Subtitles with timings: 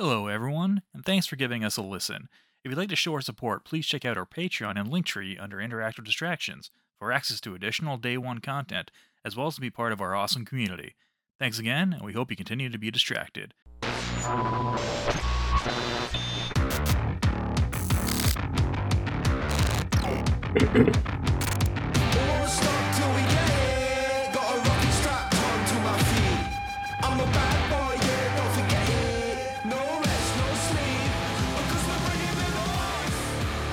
[0.00, 2.28] Hello, everyone, and thanks for giving us a listen.
[2.62, 5.56] If you'd like to show our support, please check out our Patreon and Linktree under
[5.56, 8.92] Interactive Distractions for access to additional Day One content,
[9.24, 10.94] as well as to be part of our awesome community.
[11.40, 13.54] Thanks again, and we hope you continue to be distracted.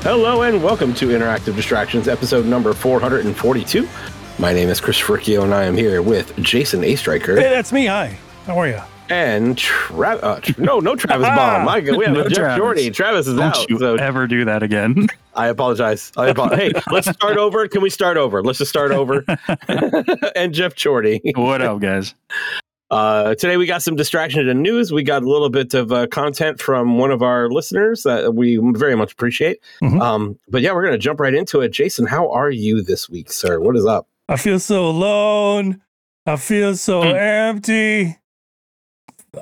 [0.05, 3.89] Hello and welcome to Interactive Distractions, episode number 442.
[4.37, 6.95] My name is Chris Fricchio and I am here with Jason A.
[6.95, 7.87] Striker Hey, that's me.
[7.87, 8.15] Hi.
[8.45, 8.79] How are you?
[9.09, 11.65] and Tra- uh, tr- no, no Travis Baum.
[11.65, 12.57] My God, we have No Geoff Travis.
[12.57, 12.89] Jordy.
[12.91, 13.67] Travis is Don't out.
[13.69, 15.07] you So ever do that again.
[15.35, 16.11] I apologize.
[16.17, 16.59] I apologize.
[16.59, 17.67] hey, let's start over.
[17.67, 18.43] Can we start over?
[18.43, 19.25] Let's just start over.
[20.35, 21.19] and Geoff Jordy.
[21.35, 22.13] what up, guys?
[22.91, 24.91] Uh, today we got some distraction and news.
[24.91, 28.57] We got a little bit of uh, content from one of our listeners that we
[28.75, 29.59] very much appreciate.
[29.81, 29.99] Mhm.
[30.01, 31.69] Um, but yeah, we're going to jump right into it.
[31.69, 33.59] Jason, how are you this week, sir?
[33.59, 34.07] What is up?
[34.29, 35.81] I feel so alone.
[36.27, 37.07] I feel so Hmm.
[37.15, 38.17] empty.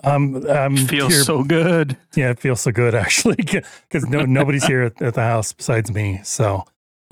[0.03, 1.97] I'm, I'm Feels here- so good.
[2.15, 5.91] yeah, it feels so good actually because no, nobody's here at, at the house besides
[5.91, 6.19] me.
[6.23, 6.63] So,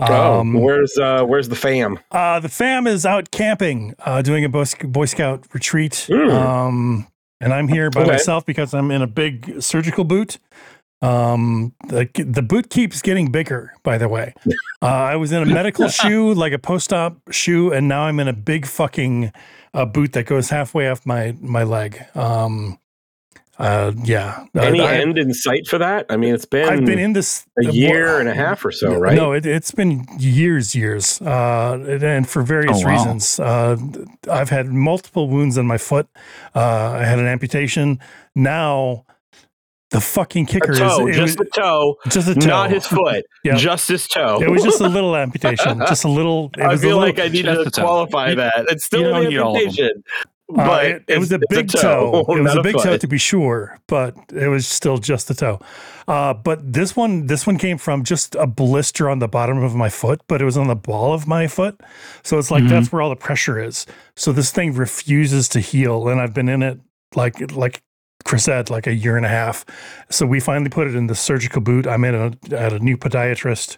[0.01, 1.99] Oh, um, where's uh, where's the fam?
[2.11, 6.07] uh, the fam is out camping, uh, doing a Boy, Boy Scout retreat.
[6.09, 6.31] Mm.
[6.31, 7.07] Um,
[7.39, 8.11] and I'm here by Okay.
[8.11, 10.37] myself because I'm in a big surgical boot.
[11.03, 14.33] Um, the, the boot keeps getting bigger, by the way.
[14.83, 18.19] Uh, I was in a medical shoe, like a post op shoe, and now I'm
[18.19, 19.31] in a big fucking
[19.75, 22.03] uh, boot that goes halfway off my, my leg.
[22.15, 22.79] Um,
[23.61, 24.45] uh, yeah.
[24.55, 26.05] Uh, Any I, end in sight for that?
[26.09, 28.95] I mean, it's been, I've been in this a year and a half or so,
[28.95, 29.15] right?
[29.15, 32.91] no, it, it's been years, years, uh, and- for various Oh, wow.
[32.91, 33.39] reasons.
[33.39, 33.77] Uh,
[34.29, 36.07] I've had multiple wounds on my foot.
[36.55, 37.99] Uh, I had an amputation.
[38.35, 39.05] Now,
[39.91, 42.47] the fucking kicker toe, is just was, a toe, just a toe.
[42.47, 43.55] not his foot, Yeah.
[43.57, 44.39] just his toe.
[44.41, 46.49] It was just a little amputation, just a little.
[46.57, 48.65] It I was a feel little, like I need to qualify that.
[48.69, 49.53] It's still an don't
[50.51, 50.91] need all of them.
[50.91, 52.25] amputation, uh, it, it was a big it's toe.
[52.29, 55.59] It was a big toe to be sure, but it was still just a toe.
[56.07, 59.75] Uh, but this one, this one came from just a blister on the bottom of
[59.75, 61.79] my foot, but it was on the ball of my foot.
[62.23, 62.69] So it's like Mhm.
[62.69, 63.85] that's where all the pressure is.
[64.15, 66.79] So this thing refuses to heal, and I've been in it
[67.15, 67.81] like like
[68.23, 69.65] Chris said, like a year and a half.
[70.09, 71.87] So we finally put it in the surgical boot.
[71.87, 73.77] I'm in a, at a new podiatrist,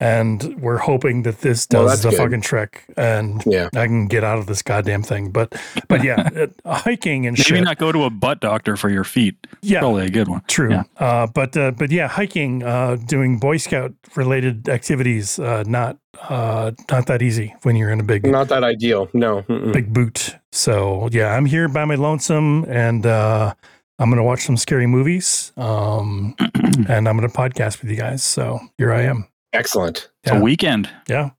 [0.00, 2.16] and we're hoping that this does that's the good.
[2.18, 3.68] fucking trick, and Yeah.
[3.74, 5.30] I can get out of this goddamn thing.
[5.30, 5.54] But
[5.88, 6.28] but yeah,
[6.66, 7.64] hiking and Maybe shit.
[7.64, 9.36] not go to a butt doctor for your feet.
[9.62, 10.42] yeah, Probably a good one.
[10.48, 10.70] True.
[10.70, 10.82] Yeah.
[10.98, 15.96] Uh, but uh, but yeah, hiking, uh, doing Boy Scout related activities, uh, not
[16.28, 19.08] uh, not that easy when you're in a big Not that ideal.
[19.14, 19.42] No.
[19.42, 19.72] mm-mm.
[19.72, 20.36] big boot.
[20.52, 23.54] So yeah, I'm here by my lonesome, and uh,
[23.98, 26.34] I'm gonna watch some scary movies, um,
[26.88, 28.22] and I'm gonna podcast with you guys.
[28.22, 29.26] So here I am.
[29.56, 30.10] Excellent.
[30.24, 30.38] It's Yeah.
[30.38, 30.90] a weekend.
[31.08, 31.30] Yeah.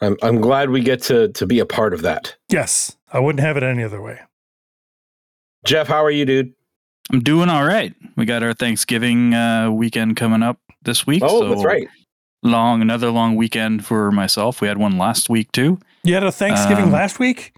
[0.00, 2.36] I'm I'm glad we get to to be a part of that.
[2.50, 4.18] Yes, I wouldn't have it any other way.
[5.64, 6.52] Geoff, how are you, dude?
[7.12, 7.94] I'm doing all right.
[8.16, 11.22] We got our Thanksgiving uh, weekend coming up this week.
[11.24, 11.88] Oh, so that's right.
[12.42, 14.60] Long, another long weekend for myself.
[14.60, 15.78] We had one last week too.
[16.04, 17.52] You had a Thanksgiving Um, last week.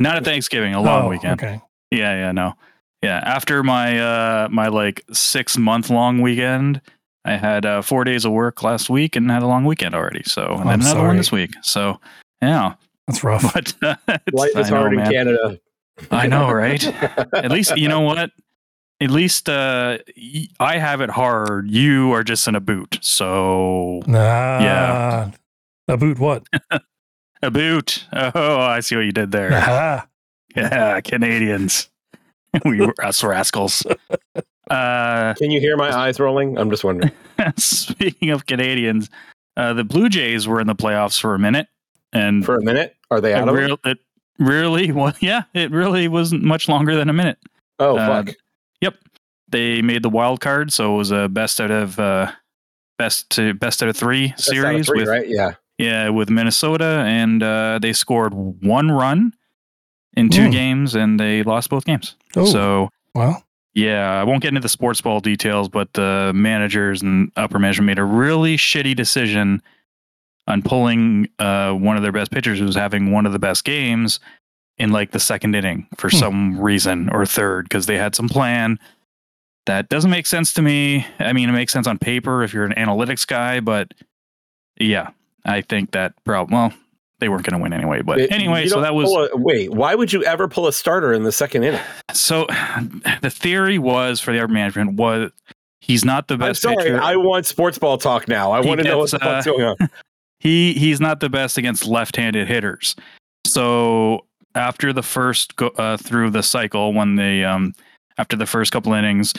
[0.00, 1.40] Not a Thanksgiving, a long Oh, weekend.
[1.42, 1.60] Okay.
[1.90, 2.54] Yeah, yeah, no.
[3.02, 6.80] Yeah, after my uh my like 6 month long weekend,
[7.24, 10.22] I had uh 4 days of work last week and had a long weekend already.
[10.24, 11.06] So, and I'm another sorry.
[11.08, 11.52] one this week.
[11.62, 12.00] So,
[12.42, 12.74] yeah.
[13.06, 13.42] That's rough.
[13.54, 13.96] But uh,
[14.32, 15.00] Life is know, hard in.
[15.00, 15.58] Canada.
[16.10, 16.84] I know, right?
[17.34, 18.30] At least you know what?
[19.00, 21.70] At least uh y- I have it hard.
[21.70, 22.98] You are just in a boot.
[23.02, 24.60] So, Nah.
[24.60, 25.30] Yeah.
[25.88, 26.46] A boot what?
[27.42, 28.06] a boot.
[28.12, 29.52] Oh, I see what you did there.
[29.54, 30.06] Aha.
[30.56, 31.88] Yeah, Canadians.
[32.64, 33.84] we us rascals.
[34.70, 36.58] Uh Can you hear my eyes rolling?
[36.58, 37.12] I'm just wondering.
[37.56, 39.08] Speaking of Canadians,
[39.56, 41.68] uh, the Blue Jays were in the playoffs for a minute,
[42.12, 43.58] and For a minute, are they it, out of it?
[43.58, 43.98] real, it
[44.38, 47.38] really, well, yeah, it really wasn't much longer than a minute.
[47.78, 48.34] Oh uh, fuck.
[48.80, 48.94] Yep,
[49.48, 52.30] they made the wild card, so it was a best out of uh,
[52.98, 55.28] best to best out of three That's out of series three, with right?
[55.28, 55.52] Yeah.
[55.78, 59.32] yeah with Minnesota, and uh, they scored one run
[60.14, 60.52] in two Mm.
[60.52, 62.16] games, and they lost both games.
[62.36, 62.44] Oh.
[62.46, 63.44] So Well,
[63.78, 67.86] Yeah, I won't get into the sports ball details, but the managers and upper management
[67.86, 69.62] made a really shitty decision
[70.48, 73.64] on pulling uh, one of their best pitchers who was having one of the best
[73.64, 74.18] games
[74.78, 76.16] in like the second inning for Hmm.
[76.16, 78.78] some reason or third because they had some plan
[79.66, 81.06] that doesn't make sense to me.
[81.20, 83.92] I mean, it makes sense on paper if you're an analytics guy, but
[84.80, 85.10] yeah,
[85.44, 86.52] I think that problem.
[86.72, 86.72] Well,
[87.20, 88.02] they weren't going to win anyway.
[88.02, 89.72] But It- anyway, so that was a- wait.
[89.72, 91.80] Why would you ever pull a starter in the second inning?
[92.12, 92.46] so.
[93.22, 95.30] The theory was for the arbor management was
[95.80, 96.76] he's not the I'm best sorry.
[96.76, 97.00] pitcher.
[97.00, 98.52] I want sports ball talk now.
[98.52, 99.76] I He want to know gets, the fuck's uh, going on.
[100.40, 102.94] he he's not the best against left-handed hitters.
[103.46, 104.24] So
[104.54, 107.74] after the first go uh, through the cycle, when they um
[108.18, 109.32] after the first couple innings,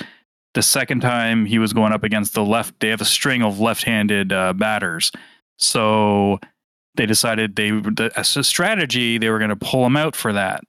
[0.55, 3.59] the second time he was going up against the left, they have a string of
[3.59, 5.11] left-handed uh, batters.
[5.57, 6.39] So
[6.99, 10.33] they decided they the, as a strategy they were going to pull him out for
[10.33, 10.61] that.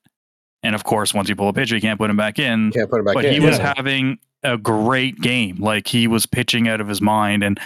[0.62, 2.88] And of course, once you pull a pitcher, you can't put him back in Can't
[2.88, 3.34] put it back but in.
[3.34, 5.56] he was having a great game.
[5.56, 7.42] Like he was pitching out of his mind.
[7.42, 7.58] And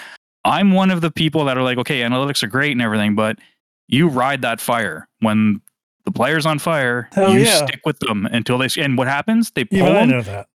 [0.47, 3.39] I'm one of the people that are like, okay, analytics are great and everything, but
[3.87, 5.61] you ride that fire when
[6.07, 7.11] the player's on fire.
[7.13, 7.67] Hell you yeah.
[7.67, 8.69] stick with them until they.
[8.79, 9.51] And what happens?
[9.51, 10.09] They pull Even I them.
[10.09, 10.49] know that.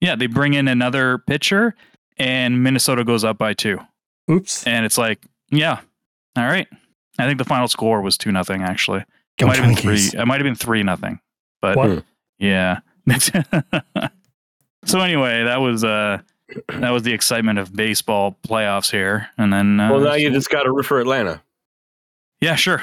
[0.00, 1.76] Yeah, they bring in another pitcher,
[2.18, 3.78] and Minnesota goes up by two.
[4.28, 4.66] Oops.
[4.66, 5.80] And it's like, yeah,
[6.36, 6.66] all right.
[7.18, 8.62] I think the final score was two nothing.
[8.62, 9.06] Actually, it
[9.38, 9.96] Go might have been three.
[9.96, 10.20] Twinkies.
[10.20, 11.20] It might have been three nothing.
[11.62, 12.04] But What?
[12.38, 12.80] Yeah.
[14.84, 16.18] so anyway, that was uh
[16.68, 20.50] that was the excitement of baseball playoffs here, and then uh, well, now you just
[20.50, 21.42] got to root for Atlanta.
[22.40, 22.82] yeah, sure.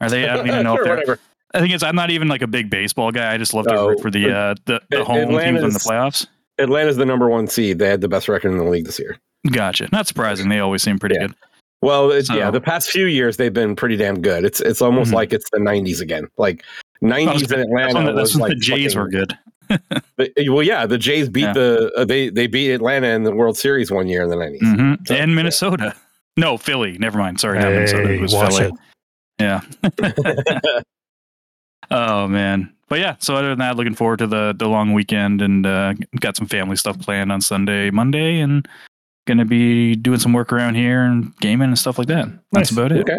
[0.00, 0.26] Are they?
[0.28, 0.96] I don't even know Sure, if they're.
[0.96, 1.18] whatever.
[1.54, 1.82] I think it's.
[1.82, 3.32] I'm not even like a big baseball guy.
[3.32, 5.34] I just love to Oh, root for the uh the, the At- home teams in
[5.44, 6.26] the Atlanta's- playoffs.
[6.58, 7.78] Atlanta's the number one seed.
[7.78, 9.18] They had the best record in the league this year.
[9.50, 9.88] Gotcha.
[9.92, 10.48] Not surprising.
[10.48, 11.28] They always seem pretty Yeah.
[11.28, 11.36] good.
[11.82, 14.44] Well, it's, yeah, the past few years they've been pretty damn good.
[14.44, 15.14] It's it's almost Mhm.
[15.14, 16.28] like it's the '90s again.
[16.38, 16.64] Like
[17.02, 19.38] '90s in Atlanta That's when, the, that's was when like the Jays fucking- were good.
[20.16, 21.52] But, well, yeah, the Jays beat Yeah.
[21.54, 24.60] the uh, they they beat Atlanta in the World Series one year in the '90s.
[24.60, 25.34] hmm So, and yeah.
[25.36, 25.94] Minnesota.
[26.36, 26.98] No, Philly.
[26.98, 27.40] Never mind.
[27.40, 28.12] Sorry, not Minnesota.
[28.12, 28.66] It was watch Philly.
[28.66, 28.74] it.
[29.40, 30.80] Yeah.
[31.90, 32.72] oh man.
[32.88, 35.94] But yeah, so other than that, looking forward to the the long weekend and uh,
[36.20, 38.68] got some family stuff planned on Sunday, Monday, and
[39.26, 42.26] gonna be doing some work around here and gaming and stuff like that.
[42.52, 42.72] That's Nice.
[42.72, 43.00] about it.
[43.00, 43.18] Okay.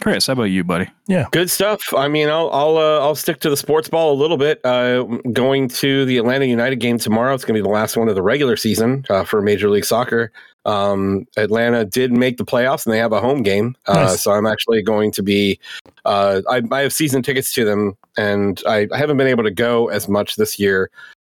[0.00, 0.88] Chris, how about you, buddy?
[1.08, 1.78] Yeah, good stuff.
[1.94, 4.58] I mean, I'll I'll uh, I'll stick to the sports ball a little bit.
[4.64, 5.02] Uh,
[5.34, 7.34] going to the Atlanta United game tomorrow.
[7.34, 9.84] It's going to be the last one of the regular season uh, for Major League
[9.84, 10.32] Soccer.
[10.64, 13.76] Um, Atlanta did make the playoffs, and they have a home game.
[13.86, 14.22] Uh, Nice.
[14.22, 15.60] So I'm actually going to be.
[16.06, 19.50] Uh, I, I have season tickets to them, and I, I haven't been able to
[19.50, 20.90] go as much this year.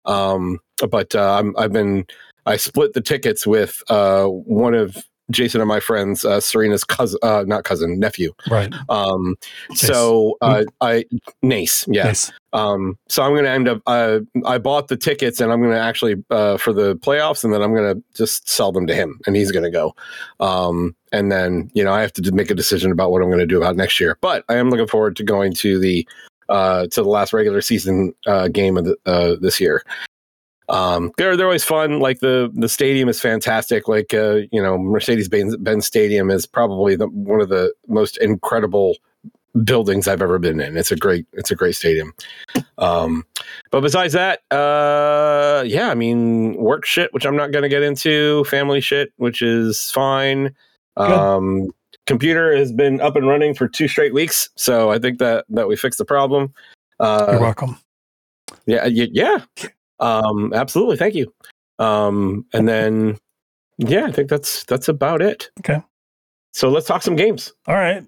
[0.04, 2.06] Um, but uh, I'm, I've been.
[2.46, 4.96] I split the tickets with uh, one of
[5.30, 8.32] Jason and my friends, uh, Serena's cousin, uh, not cousin, nephew.
[8.50, 8.72] Right.
[8.88, 9.36] Um,
[9.74, 11.04] so uh, I
[11.42, 12.04] Nace, yeah.
[12.04, 12.32] Nice.
[12.52, 13.82] Um, so I'm going to end up.
[13.86, 17.52] Uh, I bought the tickets, and I'm going to actually uh, for the playoffs, and
[17.52, 19.94] then I'm going to just sell them to him, and he's going to go.
[20.40, 23.38] Um, and then you know I have to make a decision about what I'm going
[23.38, 24.18] to do about next year.
[24.20, 26.06] But I am looking forward to going to the
[26.48, 29.82] uh, to the last regular season uh, game of the, uh, this year.
[30.72, 32.00] Um, they're they're always fun.
[32.00, 33.88] Like the the stadium is fantastic.
[33.88, 38.96] Like uh, you know, Mercedes Benz Stadium is probably the, one of the most incredible
[39.64, 40.78] buildings I've ever been in.
[40.78, 42.14] It's a great it's a great stadium.
[42.78, 43.24] Um,
[43.70, 47.82] but besides that, uh, yeah, I mean, work shit, which I'm not going to get
[47.82, 48.44] into.
[48.44, 50.54] Family shit, which is fine.
[50.96, 51.70] Um,
[52.06, 55.68] computer has been up and running for two straight weeks, so I think that that
[55.68, 56.54] we fixed the problem.
[56.98, 57.78] Uh, You're welcome.
[58.64, 59.38] yeah, y- yeah.
[60.02, 60.96] Um, absolutely.
[60.96, 61.32] Thank you.
[61.78, 63.16] Um, and then,
[63.78, 65.50] yeah, I think that's that's about it.
[65.60, 65.80] Okay.
[66.52, 67.52] So let's talk some games.
[67.66, 68.04] All right.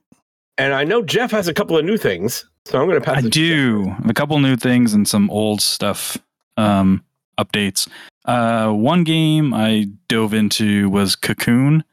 [0.58, 3.16] And I know Jeff has a couple of new things, so I'm going to pass.
[3.16, 6.18] I it to do a couple new things and some old stuff
[6.56, 7.02] um,
[7.38, 7.88] updates.
[8.24, 11.84] Uh, one game I dove into was Cocoon.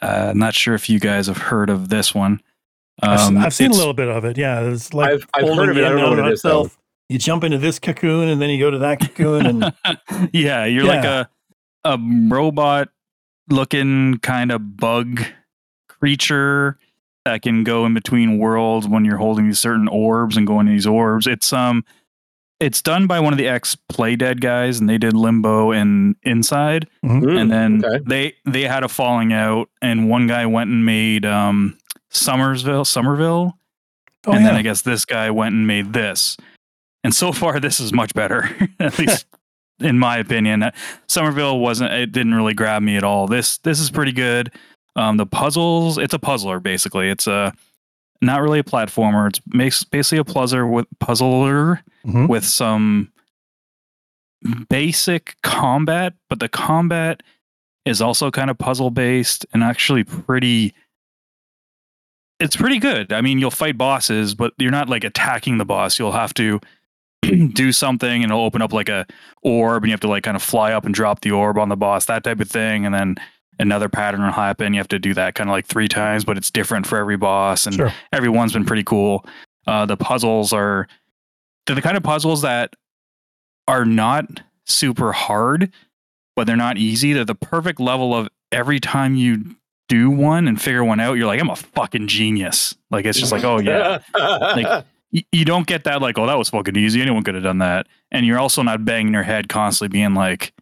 [0.00, 2.40] Uh, not sure if you guys have heard of this one.
[3.00, 4.36] I've, Um, I've seen a little bit of it.
[4.36, 5.84] Yeah, it's like I've, I've heard of it.
[5.84, 6.42] I don't know what it is.
[6.42, 6.70] Though.
[7.14, 7.26] Itself.
[7.26, 9.74] You jump into this cocoon and then you go to that cocoon and
[10.32, 11.28] yeah, you're like a
[11.84, 12.88] a robot
[13.50, 15.22] looking kind of bug
[15.88, 16.78] creature
[17.24, 20.72] that can go in between worlds when you're holding these certain orbs and going to
[20.72, 21.26] these orbs.
[21.26, 21.84] It's um
[22.60, 26.88] it's done by one of the ex Playdead guys and they did Limbo and Inside
[27.04, 28.04] Mm, and then okay.
[28.06, 31.76] they they had a falling out and one guy went and made um
[32.12, 33.58] Summersville Somerville
[34.26, 36.36] oh and yeah, then I guess this guy went and made this.
[37.04, 38.48] And so far, this is much better,
[38.80, 39.26] at least
[39.78, 40.62] in my opinion.
[40.64, 40.70] Uh,
[41.06, 43.26] Somerville wasn't; it didn't really grab me at all.
[43.28, 44.50] This this is pretty good.
[44.96, 47.10] Um, the puzzles, it's a puzzler basically.
[47.10, 47.52] It's a
[48.22, 49.28] not really a platformer.
[49.28, 52.28] It's makes basically a puzzler with puzzler Mhm.
[52.28, 53.10] with some
[54.68, 57.22] basic combat, but the combat
[57.84, 60.74] is also kind of puzzle based and actually pretty
[62.40, 63.12] it's pretty good.
[63.12, 65.98] I mean, you'll fight bosses, but you're not like attacking the boss.
[65.98, 66.60] You'll have to
[67.54, 69.06] do something and it'll open up like a
[69.42, 71.68] orb and you have to like kind of fly up and drop the orb on
[71.68, 72.84] the boss, that type of thing.
[72.86, 73.16] And then
[73.58, 74.74] another pattern will happen.
[74.74, 77.16] You have to do that kind of like three times, but it's different for every
[77.16, 77.92] boss, and Sure.
[78.12, 79.24] every one's been pretty cool.
[79.66, 80.86] Uh, the puzzles are
[81.66, 82.74] they're the kind of puzzles that
[83.68, 84.26] are not
[84.66, 85.72] super hard,
[86.36, 87.12] but they're not easy.
[87.12, 89.56] They're the perfect level of every time you
[89.88, 92.74] do one and figure one out, you're like, I'm a fucking genius.
[92.90, 93.98] Like it's just like, oh yeah.
[94.14, 94.84] Like, y-
[95.32, 97.00] you don't get that like, oh, that was fucking easy.
[97.00, 97.86] Anyone could have done that.
[98.10, 100.52] And you're also not banging your head constantly being like,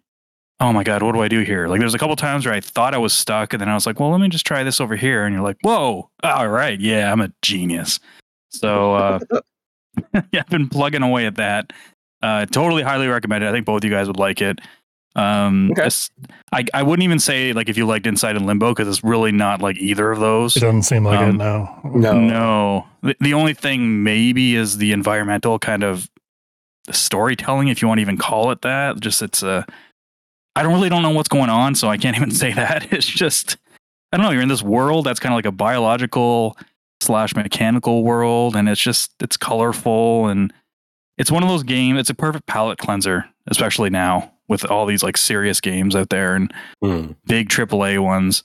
[0.61, 1.69] oh my God, what do I do here?
[1.69, 3.87] Like there's a couple times where I thought I was stuck and then I was
[3.87, 5.25] like, well, let me just try this over here.
[5.25, 6.79] And you're like, whoa, all right.
[6.79, 7.99] Yeah, I'm a genius.
[8.51, 9.19] So uh,
[10.33, 11.73] yeah, I've been plugging away at that.
[12.23, 13.49] Uh, totally highly recommend it.
[13.49, 14.61] I think both you guys would like it.
[15.15, 15.83] Um, Okay.
[15.83, 16.11] it's-
[16.53, 19.33] I, I wouldn't even say like if you liked Inside and Limbo because it's really
[19.33, 20.57] not like either of those.
[20.57, 21.81] It doesn't seem like it Um, now.
[21.85, 22.13] no.
[22.19, 22.87] No.
[23.03, 26.09] The, the only thing maybe is the environmental kind of
[26.91, 29.01] storytelling, if you want to even call it that.
[29.01, 29.67] Just it's a.
[30.55, 32.93] I don't really don't know what's going on, so I can't even say that.
[32.93, 33.57] It's just
[34.13, 34.33] I don't know.
[34.33, 36.57] You're in this world that's kind of like a biological
[37.01, 40.53] slash mechanical world, and it's just it's colorful and
[41.19, 41.99] it's one of those games.
[41.99, 46.35] It's a perfect palate cleanser, especially now with all these like serious games out there
[46.37, 47.13] and Hmm.
[47.27, 48.43] big AAA ones.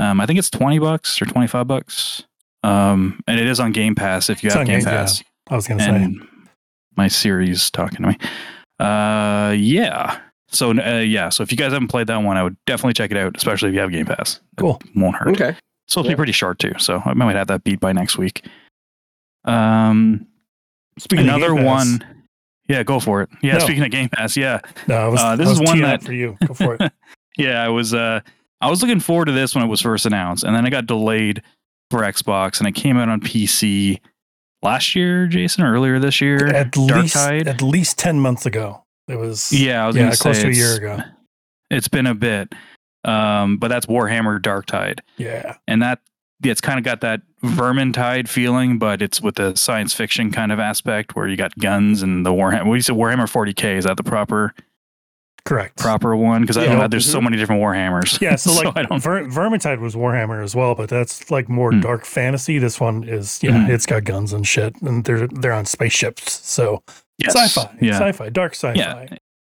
[0.00, 2.24] Um, I think it's twenty bucks or twenty five bucks.
[2.64, 5.00] Um, and it is on Game Pass if you It's have on Game Game- yeah.
[5.02, 5.22] Pass.
[5.50, 6.14] I was gonna say.
[6.96, 8.18] My series talking to me.
[8.78, 10.18] Uh, yeah.
[10.48, 11.28] So uh, yeah.
[11.28, 13.68] So if you guys haven't played that one, I would definitely check it out, especially
[13.68, 14.36] if you have Game Pass.
[14.36, 14.80] It Cool.
[14.96, 15.28] won't hurt.
[15.40, 15.54] Okay.
[15.86, 16.14] so it'll Yeah.
[16.14, 18.44] be pretty short too, so I might have that beat by next week.
[19.44, 20.26] Um,
[20.98, 22.19] Speaking of another Game Pass- one.
[22.70, 23.28] Yeah, go for it.
[23.42, 23.58] Yeah, No.
[23.60, 24.60] speaking of Game Pass, yeah.
[24.86, 26.36] No, I was, Uh, this is one that- for you.
[26.46, 26.92] Go for it.
[27.36, 28.20] yeah, I was uh
[28.60, 30.86] I was looking forward to this when it was first announced, and then it got
[30.86, 31.42] delayed
[31.90, 33.98] for Xbox, and it came out on PC
[34.62, 36.46] last year, Jason, or earlier this year.
[36.48, 37.48] at least Tide.
[37.48, 38.84] at least ten months ago.
[39.08, 40.98] It was yeah, I was yeah, close to a year ago.
[41.70, 42.52] It's been a bit,
[43.04, 45.56] um, but that's Warhammer Darktide, Yeah.
[45.66, 46.00] and that
[46.42, 50.58] it's kind of got that Vermintide feeling, but it's with a science fiction kind of
[50.58, 52.66] aspect where you got guns and the Warhammer.
[52.66, 53.76] What do you say, Warhammer 40k?
[53.76, 54.54] Is that the proper
[55.44, 55.78] Correct.
[55.78, 56.42] proper one?
[56.42, 56.68] Because I Yeah.
[56.70, 56.88] don't know.
[56.88, 58.20] There's so many different Warhammers.
[58.20, 59.02] Yeah, so like I don't.
[59.02, 61.80] Ver- Vermintide was Warhammer as well, but that's like more Hmm.
[61.80, 62.58] dark fantasy.
[62.58, 63.70] This one is yeah, Mhm.
[63.70, 66.46] it's got guns and shit, and they're they're on spaceships.
[66.46, 66.82] So
[67.18, 67.34] Yes.
[67.34, 67.98] sci-fi, Yeah.
[67.98, 68.78] sci-fi, dark sci-fi.
[68.78, 69.06] Yeah.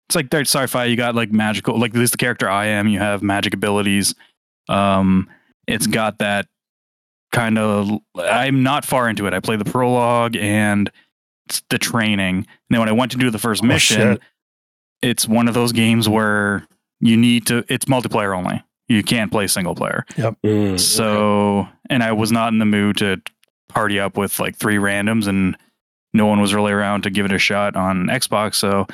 [0.08, 0.86] it's like dark sci-fi.
[0.86, 2.88] You got like magical, like this the character I am.
[2.88, 4.14] You have magic abilities.
[4.68, 5.28] Um,
[5.66, 6.46] it's got that
[7.32, 7.90] kind of.
[8.18, 9.34] I'm not far into it.
[9.34, 10.90] I played the prologue and
[11.70, 12.36] the training.
[12.38, 14.20] And then when I went to do the first Oh, mission, shit.
[15.02, 16.66] it's one of those games where
[17.00, 17.64] you need to.
[17.68, 18.62] It's multiplayer only.
[18.88, 20.04] You can't play single player.
[20.42, 20.76] Hmm.
[20.78, 23.20] So, and I was not in the mood to
[23.68, 25.56] party up with like three randoms, and
[26.14, 28.54] no one was really around to give it a shot on Xbox.
[28.54, 28.86] So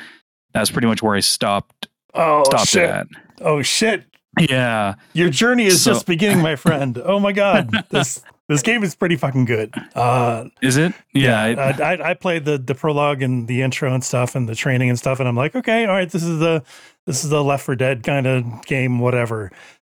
[0.53, 2.89] that's pretty much where I stopped Oh stopped shit!
[2.89, 3.07] at.
[3.41, 4.03] Oh shit!
[4.39, 6.97] Yeah, Your journey is So- just beginning, my friend.
[7.05, 9.73] Oh my god, this this game is pretty fucking good.
[9.95, 10.93] Uh, is it?
[11.13, 14.55] Yeah, yeah, I- I, played the the prologue and the intro and stuff and the
[14.55, 16.63] training and stuff, and I'm like, okay, all right, this is the
[17.05, 19.51] this is the Left 4 Dead kind of game, whatever.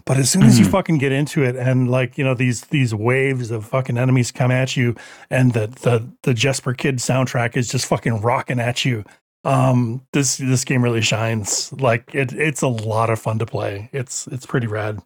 [0.06, 0.72] But as soon as you Mhm.
[0.72, 4.50] fucking get into it, and like you know these these waves of fucking enemies come
[4.52, 4.96] at you,
[5.30, 9.04] and the the the Jesper Kyd soundtrack is just fucking rocking at you.
[9.46, 11.72] Um, this this game really shines.
[11.74, 13.90] Like it, it's a lot of fun to play.
[13.94, 15.00] It's it's pretty rad.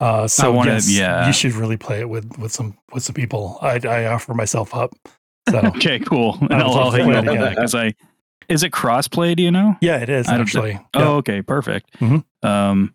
[0.00, 1.26] Uh, so wanna- yes, yeah.
[1.26, 3.58] you should really play it with with some with some people.
[3.62, 4.92] I I offer myself up.
[5.50, 6.36] So okay, cool.
[6.40, 7.94] And I I'll, was I'll also hit you it on that because I
[8.48, 9.36] is it crossplay?
[9.36, 9.76] Do you know?
[9.80, 10.80] yeah, it is I don't- actually.
[10.94, 11.92] Oh, okay, perfect.
[12.00, 12.24] Mhm.
[12.42, 12.92] Um,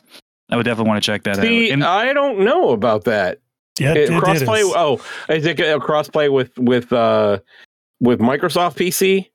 [0.51, 1.74] I would definitely want to check that See, out.
[1.74, 3.39] And- I don't know about that.
[3.79, 4.60] yeah, It- it, it crossplay.
[4.62, 4.74] is.
[4.75, 7.39] Oh, I think a crossplay with with uh
[8.01, 9.29] with Microsoft PC.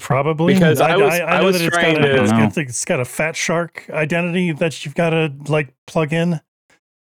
[0.00, 2.32] Probably Because I was- I, I know was that it's trying got, a, to- it's,
[2.58, 6.40] I it's got a Fatshark identity that you've got to like plug in.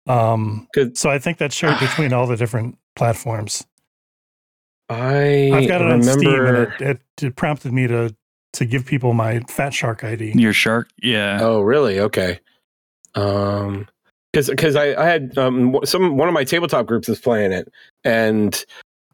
[0.07, 3.67] Um, 'Cause- so I think that's shared between all the different platforms.
[4.89, 8.15] I I've got it on Steam, and it, it, it prompted me to
[8.53, 10.33] to give people my Fatshark ID.
[10.41, 11.39] your shark, yeah.
[11.43, 11.99] Oh, really?
[12.01, 12.39] Okay.
[13.17, 13.89] Um,
[14.33, 17.69] because because I I had um some one of my tabletop groups is playing it,
[18.05, 18.65] and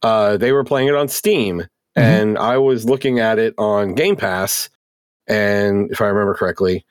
[0.03, 4.17] uh they were playing it on Steam, and I was looking at it on Game
[4.17, 4.69] Pass,
[5.27, 6.85] and if I remember correctly,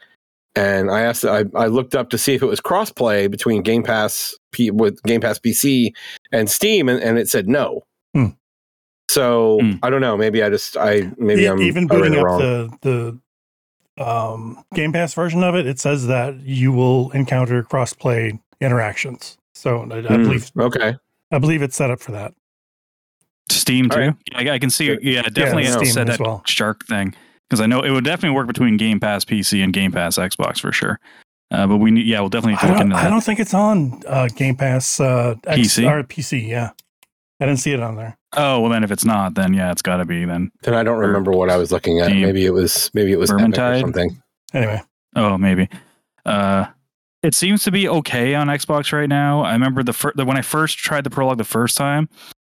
[0.55, 3.83] and I asked I I looked up to see if it was crossplay between Game
[3.83, 5.93] Pass P, with Game Pass PC
[6.31, 7.83] and Steam, and, and it said no.
[8.13, 8.27] Hmm.
[9.09, 9.71] So Hmm.
[9.83, 10.15] I don't know.
[10.17, 12.39] Maybe I just I maybe E- I'm even booting up wrong.
[12.39, 13.19] the
[13.97, 19.37] the um, Game Pass version of it, it says that you will encounter crossplay interactions.
[19.53, 20.23] So I, I Hmm.
[20.23, 20.95] believe Okay.
[21.31, 22.33] I believe it's set up for that.
[23.59, 23.97] Steam too.
[23.97, 24.15] right.
[24.31, 24.97] Yeah, I, I can see.
[25.01, 26.41] Yeah, definitely Yeah, said that well.
[26.45, 27.13] shark thing
[27.49, 30.59] because I know it would definitely work between Game Pass PC and Game Pass Xbox
[30.59, 30.99] for sure.
[31.51, 33.21] Uh, but we need, yeah, we'll definitely have I to look don't, into I don't
[33.23, 35.85] think it's on uh, Game Pass uh, X, PC?
[35.89, 36.47] or PC.
[36.47, 36.69] Yeah,
[37.41, 38.17] I didn't see it on there.
[38.37, 40.51] Oh well, then if it's not, then yeah, it's got to be then.
[40.63, 42.07] Then I don't remember what I was looking at.
[42.07, 44.21] Team Maybe it was maybe it was Epic or something.
[44.53, 44.81] Anyway,
[45.17, 45.67] Oh, maybe.
[46.25, 46.67] Uh,
[47.23, 49.41] it seems to be okay on Xbox right now.
[49.41, 52.07] I remember the fir- the, when I first tried the prologue the first time,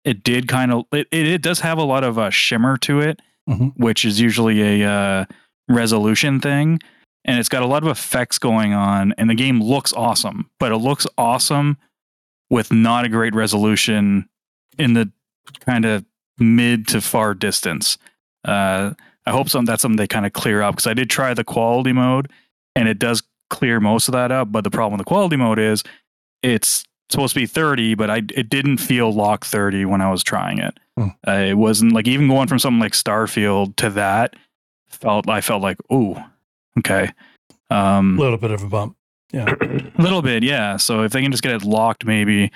[0.05, 3.01] it did kind of it, it, it does have a lot of a shimmer to
[3.01, 3.73] it, Mhm.
[3.75, 5.25] which is usually a uh,
[5.67, 6.79] resolution thing,
[7.25, 10.71] and it's got a lot of effects going on, and the game looks awesome, but
[10.71, 11.77] it looks awesome
[12.49, 14.29] with not a great resolution
[14.77, 15.11] in the
[15.65, 16.05] kind of
[16.39, 17.97] mid to far distance.
[18.43, 18.93] Uh,
[19.25, 21.43] I hope some that's something they kind of clear up because I did try the
[21.43, 22.29] quality mode
[22.75, 24.51] and it does clear most of that up.
[24.51, 25.81] But the problem with the quality mode is
[26.43, 30.23] it's supposed to be 30, but I it didn't feel lock 30 when I was
[30.23, 30.77] trying it.
[30.97, 31.07] Hmm.
[31.27, 34.35] Uh, it wasn't like even going from something like Starfield to that
[34.87, 36.15] felt I felt like ooh
[36.79, 37.11] okay.
[37.69, 38.95] a Um, little bit of a bump.
[39.33, 40.77] Yeah, a little bit, yeah.
[40.77, 42.51] So if they can just get it locked, maybe.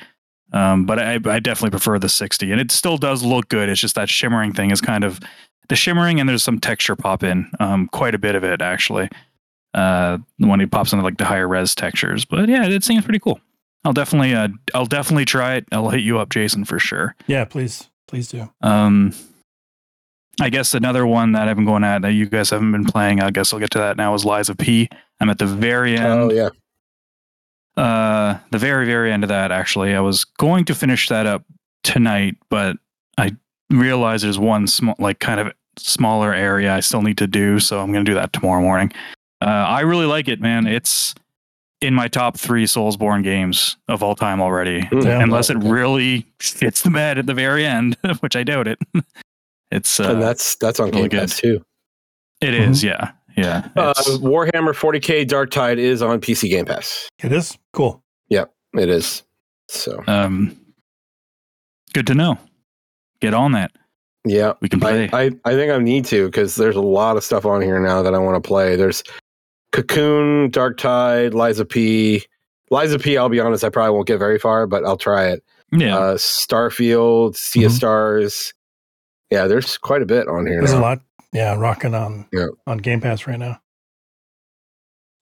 [0.54, 3.70] Um, but I, I definitely prefer the 60, and it still does look good.
[3.70, 5.20] It's just that shimmering thing is kind of
[5.68, 9.10] the shimmering, and there's some texture pop in, um, quite a bit of it actually.
[9.76, 13.20] Uh, when it pops into like the higher res textures, but yeah, it seems pretty
[13.20, 13.40] cool.
[13.86, 15.66] I'll definitely, uh, I'll definitely try it.
[15.72, 17.16] I'll hit you up, Jason, for sure.
[17.28, 17.46] yeah.
[17.46, 18.50] Please, please do.
[18.62, 19.14] Um,
[20.42, 23.22] I guess another one that I've been going at that you guys haven't been playing.
[23.22, 24.14] I guess I'll get to that now.
[24.14, 24.90] Is Lies of P.
[25.20, 26.50] I'm at the very end Oh yeah.
[27.78, 31.44] uh the very very end of that actually i was going to finish that up
[31.84, 32.78] tonight but
[33.18, 33.36] i
[33.70, 37.80] realized there's one small like kind of smaller area i still need to do so
[37.80, 38.92] i'm going to do that tomorrow morning
[39.42, 41.14] uh i really like it man it's
[41.82, 45.00] in my top three soulsborne games of all time already Hmm.
[45.02, 45.22] Yeah.
[45.22, 48.80] unless it really fits the bed at the very end which i doubt it
[49.72, 51.60] it's uh and that's that's on really Game Pass good.
[51.60, 51.66] too.
[52.42, 57.08] it is yeah yeah Uh, Warhammer 40k Darktide is on PC Game Pass.
[57.24, 58.04] It is cool.
[58.28, 59.24] Yeah, it is.
[59.70, 60.58] So um
[61.94, 62.38] good to know
[63.22, 63.72] get on that
[64.26, 67.16] yeah, we can play I, I I think I need to because there's a lot
[67.16, 68.76] of stuff on here now that I want to play.
[68.76, 69.02] There's
[69.72, 72.24] Cocoon, Dark Tide, Lies of P.
[72.72, 73.18] Lies of P.
[73.18, 75.44] I'll be honest, I probably won't get very far, but I'll try it.
[75.72, 77.76] yeah Uh, Starfield, Sea of Mhm.
[77.76, 78.54] Stars.
[79.30, 80.60] Yeah, there's quite a bit on here.
[80.60, 81.02] There's a lot.
[81.32, 82.48] Yeah, rocking on Yeah.
[82.66, 83.60] on Game Pass right now.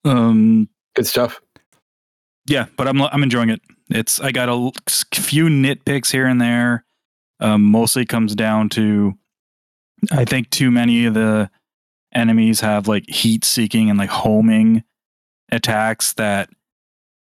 [0.05, 1.41] um Good stuff.
[2.47, 4.71] yeah but i'm i'm enjoying it it's i got a
[5.13, 6.85] few nitpicks here and there
[7.41, 9.13] um mostly comes down to
[10.11, 11.49] i think too many of the
[12.17, 14.83] enemies have like heat seeking and like homing
[15.51, 16.49] attacks that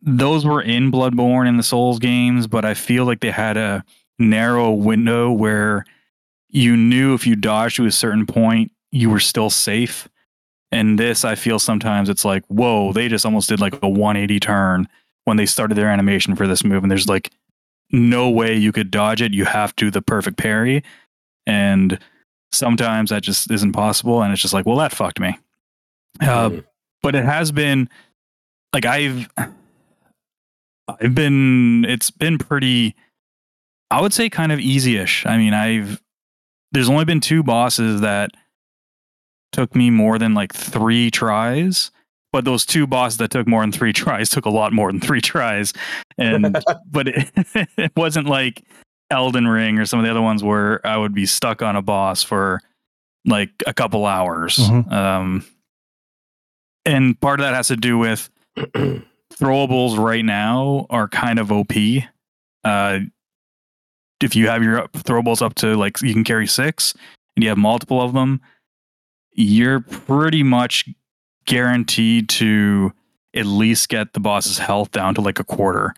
[0.02, 3.84] those were in bloodborne in the souls games but i feel like they had a
[4.18, 5.84] narrow window where
[6.48, 10.08] you knew if you dodged to a certain point you were still safe.
[10.72, 14.40] And this i feel sometimes it's like whoa they just almost did like a 180
[14.40, 14.88] turn
[15.24, 17.30] when they started their animation for this move and there's like
[17.90, 19.32] no way you could dodge it.
[19.32, 20.82] You have to the perfect parry.
[21.46, 21.98] And
[22.52, 25.36] sometimes that just isn't possible and it's just like well that fucked me.
[26.20, 26.64] Uh, Mm.
[27.02, 27.88] but it has been
[28.72, 29.28] like i've
[30.88, 32.94] i've been it's been pretty
[33.90, 35.26] i would say kind of easy-ish.
[35.26, 36.00] I mean i've
[36.72, 38.30] there's only been two bosses that
[39.52, 41.90] took me more than like three tries
[42.32, 45.00] but those two bosses that took more than three tries took a lot more than
[45.00, 45.72] three tries.
[46.18, 46.58] And
[46.90, 47.30] but it,
[47.78, 48.62] it wasn't like
[49.10, 51.82] elden ring or some of the other ones where i would be stuck on a
[51.82, 52.60] boss for
[53.24, 54.56] like a couple hours.
[54.58, 54.92] Mhm.
[54.92, 55.44] um
[56.84, 58.30] and part of that has to do with
[59.34, 61.72] throwables right now are kind of op
[62.64, 62.98] uh
[64.22, 66.94] if you have your throwables up to like you can carry six
[67.36, 68.40] and you have multiple of them
[69.32, 70.88] you're pretty much
[71.44, 72.92] guaranteed to
[73.34, 75.94] at least get the boss's health down to like a quarter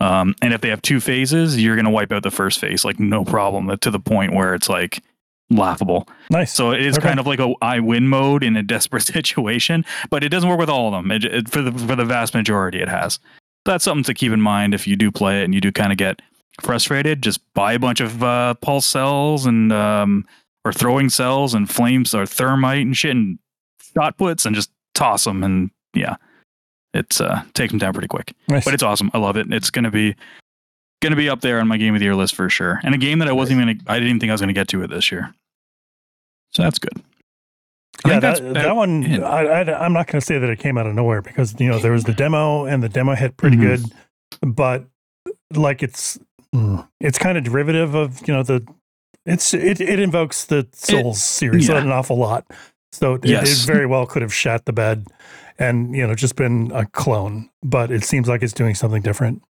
[0.00, 2.84] um, and if they have two phases you're going to wipe out the first phase
[2.84, 5.02] like no problem to the point where it's like
[5.50, 6.52] laughable Nice.
[6.52, 7.08] so it is Okay.
[7.08, 10.58] kind of like a I win mode in a desperate situation, but it doesn't work
[10.60, 11.10] with all of them.
[11.10, 13.18] It, it, for the for the vast majority, it has.
[13.64, 15.90] That's something to keep in mind if you do play it and you do kind
[15.92, 16.22] of get
[16.62, 17.20] frustrated.
[17.22, 20.24] Just buy a bunch of uh, pulse cells and um,
[20.64, 23.38] or throwing cells and flames or thermite and shit and
[23.94, 26.14] shot puts and just toss them and yeah,
[26.94, 28.34] it's uh takes them down pretty quick.
[28.48, 28.64] nice.
[28.64, 29.10] But it's awesome.
[29.14, 29.52] I love it.
[29.52, 30.14] It's gonna be
[31.02, 32.80] gonna be up there on my game of the year list for sure.
[32.84, 34.68] And a game that I wasn't even I didn't even think I was gonna get
[34.68, 35.32] to it this year.
[36.52, 36.92] So that's good.
[38.04, 39.02] I yeah, think that's that, that one.
[39.04, 39.22] it.
[39.22, 41.78] I, I'm not going to say that it came out of nowhere because you know
[41.78, 43.60] there was the demo and the demo hit pretty Mhm.
[44.40, 44.86] good, but
[45.54, 46.18] like it's
[46.54, 48.66] mm, it's kind of derivative of you know the
[49.26, 51.76] it's it, it invokes the Souls series yeah.
[51.78, 52.46] an awful lot.
[52.92, 53.62] So it, Yes.
[53.64, 55.06] it very well could have shat the bed
[55.58, 59.42] and, you know, just been a clone, but it seems like it's doing something different.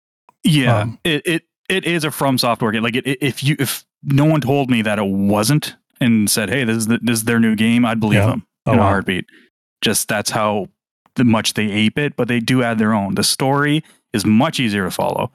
[0.45, 2.83] Yeah, Um, it, it it is a From Software game.
[2.83, 6.49] Like it, it- if you if no one told me that it wasn't and said,
[6.49, 8.27] "Hey, this is the, this is their new game," I'd believe Yeah.
[8.31, 8.89] them Oh, in a wow.
[8.89, 9.27] heartbeat.
[9.83, 10.69] Just that's how
[11.19, 13.17] much they ape it, but they do add their own.
[13.17, 15.31] The story is much easier to follow.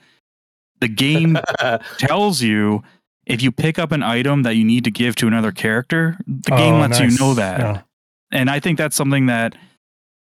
[0.79, 1.37] The game
[1.97, 2.81] tells you
[3.25, 6.51] if you pick up an item that you need to give to another character, the
[6.51, 7.11] game Oh, lets nice.
[7.11, 7.59] you know that.
[7.59, 7.81] Yeah.
[8.33, 9.55] And I think that's something that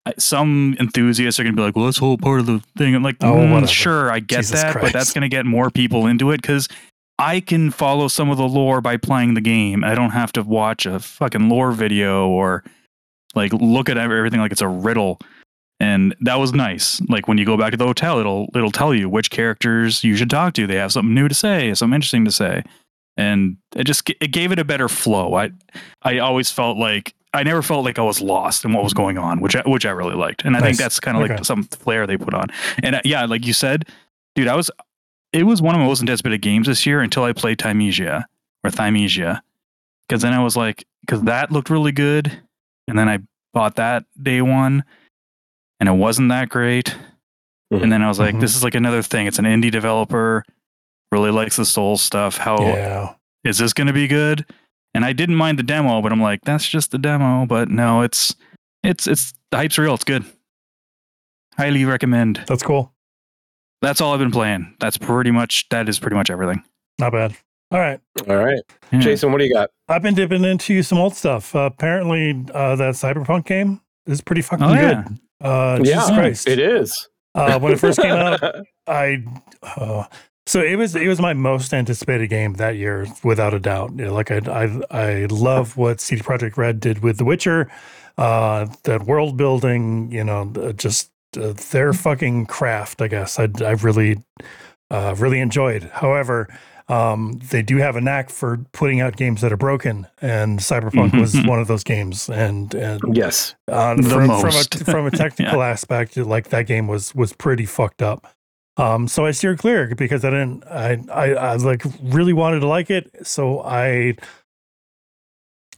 [0.06, 2.96] uh, some enthusiasts are going to be like, well, that's whole part of the thing.
[2.96, 4.86] I'm like, Oh, "Mm, sure, I get Jesus that, Christ.
[4.86, 6.68] but that's going to get more people into it because
[7.20, 9.84] I can follow some of the lore by playing the game.
[9.84, 12.64] I don't have to watch a fucking lore video or
[13.36, 15.20] like look at everything like it's a riddle.
[15.82, 17.02] And that was nice.
[17.10, 20.16] Like when you go back to the hotel, it'll it'll tell you which characters you
[20.16, 20.66] should talk to.
[20.68, 22.64] They have something new to say, something interesting to say,
[23.18, 25.36] and it just it gave it a better flow.
[25.36, 25.52] I
[26.02, 29.18] I always felt like I never felt like I was lost in what was going
[29.18, 31.36] on, which I, which I really liked, and I think that's kind of Okay.
[31.36, 32.48] like some flair they put on.
[32.82, 33.86] And uh, yeah, like you said,
[34.36, 34.72] dude, I was
[35.32, 38.24] it was one of my most anticipated games this year until I played Timesia
[38.63, 39.42] or Thymesia,
[40.08, 42.32] because then I was like, because that looked really good,
[42.88, 43.20] and then I
[43.54, 44.84] bought that day one,
[45.80, 46.96] and it wasn't that great,
[47.72, 47.84] Mhm.
[47.84, 48.42] and then I was like, Mhm.
[48.42, 49.28] this is like another thing.
[49.28, 50.44] It's an indie developer,
[51.12, 52.38] really likes the soul stuff.
[52.38, 52.58] How
[53.44, 53.63] is Yeah.
[53.63, 54.46] this going to be good?
[55.00, 57.46] And I didn't mind the demo, but I'm like, that's just the demo.
[57.46, 58.36] But no, it's
[58.84, 59.94] it's it's the hype's real.
[59.94, 60.26] It's good.
[61.56, 62.44] Highly recommend.
[62.48, 62.92] That's cool.
[63.82, 64.76] That's all I've been playing.
[64.82, 66.66] That's pretty much that is pretty much everything.
[66.98, 67.34] Not bad.
[67.72, 68.02] All right.
[68.28, 68.60] All right,
[68.92, 69.00] Yeah.
[69.00, 69.70] Jason, what do you got?
[69.88, 71.56] I've been dipping into some old stuff.
[71.56, 75.04] Uh, apparently, uh, that Cyberpunk game is pretty fucking Oh, yeah.
[75.04, 75.20] good.
[75.40, 76.48] Uh, Jesus Yeah, Christ.
[76.50, 77.08] It is.
[77.36, 78.44] Uh, when it first came out,
[78.88, 79.24] I
[79.64, 80.04] uh,
[80.50, 83.92] so it was it was my most anticipated game that year, without a doubt.
[83.92, 87.72] You know, like I I I love what CD Projekt Red did with The Witcher,
[88.18, 90.12] uh, that world building.
[90.12, 93.00] You know, just uh, their fucking craft.
[93.00, 94.24] I guess I I really
[94.90, 95.84] uh, really enjoyed.
[95.94, 96.48] However.
[96.88, 101.20] Um, they do have a knack for putting out games that are broken, and Cyberpunk
[101.22, 102.28] was one of those games.
[102.32, 103.54] And and yes.
[103.68, 108.02] uh, from, from a from a technical aspect, like that game was was pretty fucked
[108.02, 108.26] up.
[108.80, 110.63] Um, so I steered clear because I didn't.
[110.65, 114.15] I, I I like really wanted to like it, so I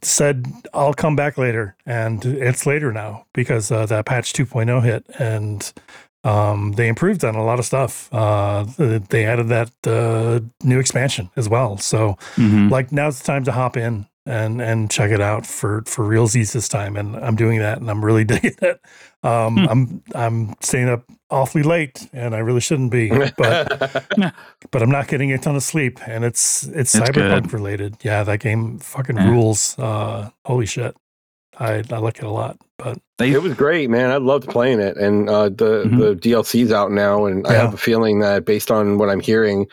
[0.04, 5.06] said I'll come back later, and it's later now because uh, that patch 2.0 hit,
[5.20, 5.72] and
[6.24, 8.08] um, they improved on a lot of stuff.
[8.14, 11.78] Uh, they added that uh, new expansion as well.
[11.78, 12.70] So Mhm.
[12.72, 16.54] like now's the time to hop in and and check it out for for realsies
[16.54, 18.80] this time and i'm doing that and i'm really digging it
[19.24, 19.66] um Hmm.
[19.70, 24.08] i'm i'm staying up awfully late and i really shouldn't be but
[24.72, 27.54] but i'm not getting a ton of sleep and it's it's, It's cyberpunk good.
[27.54, 29.30] related yeah that game fucking Yeah.
[29.30, 30.96] rules uh holy shit
[31.60, 34.10] i i like it a lot but They it was great, man.
[34.10, 36.00] I loved playing it, and uh, the Mhm.
[36.00, 39.68] the DLC's out now, and I have a feeling that based on what I'm hearing,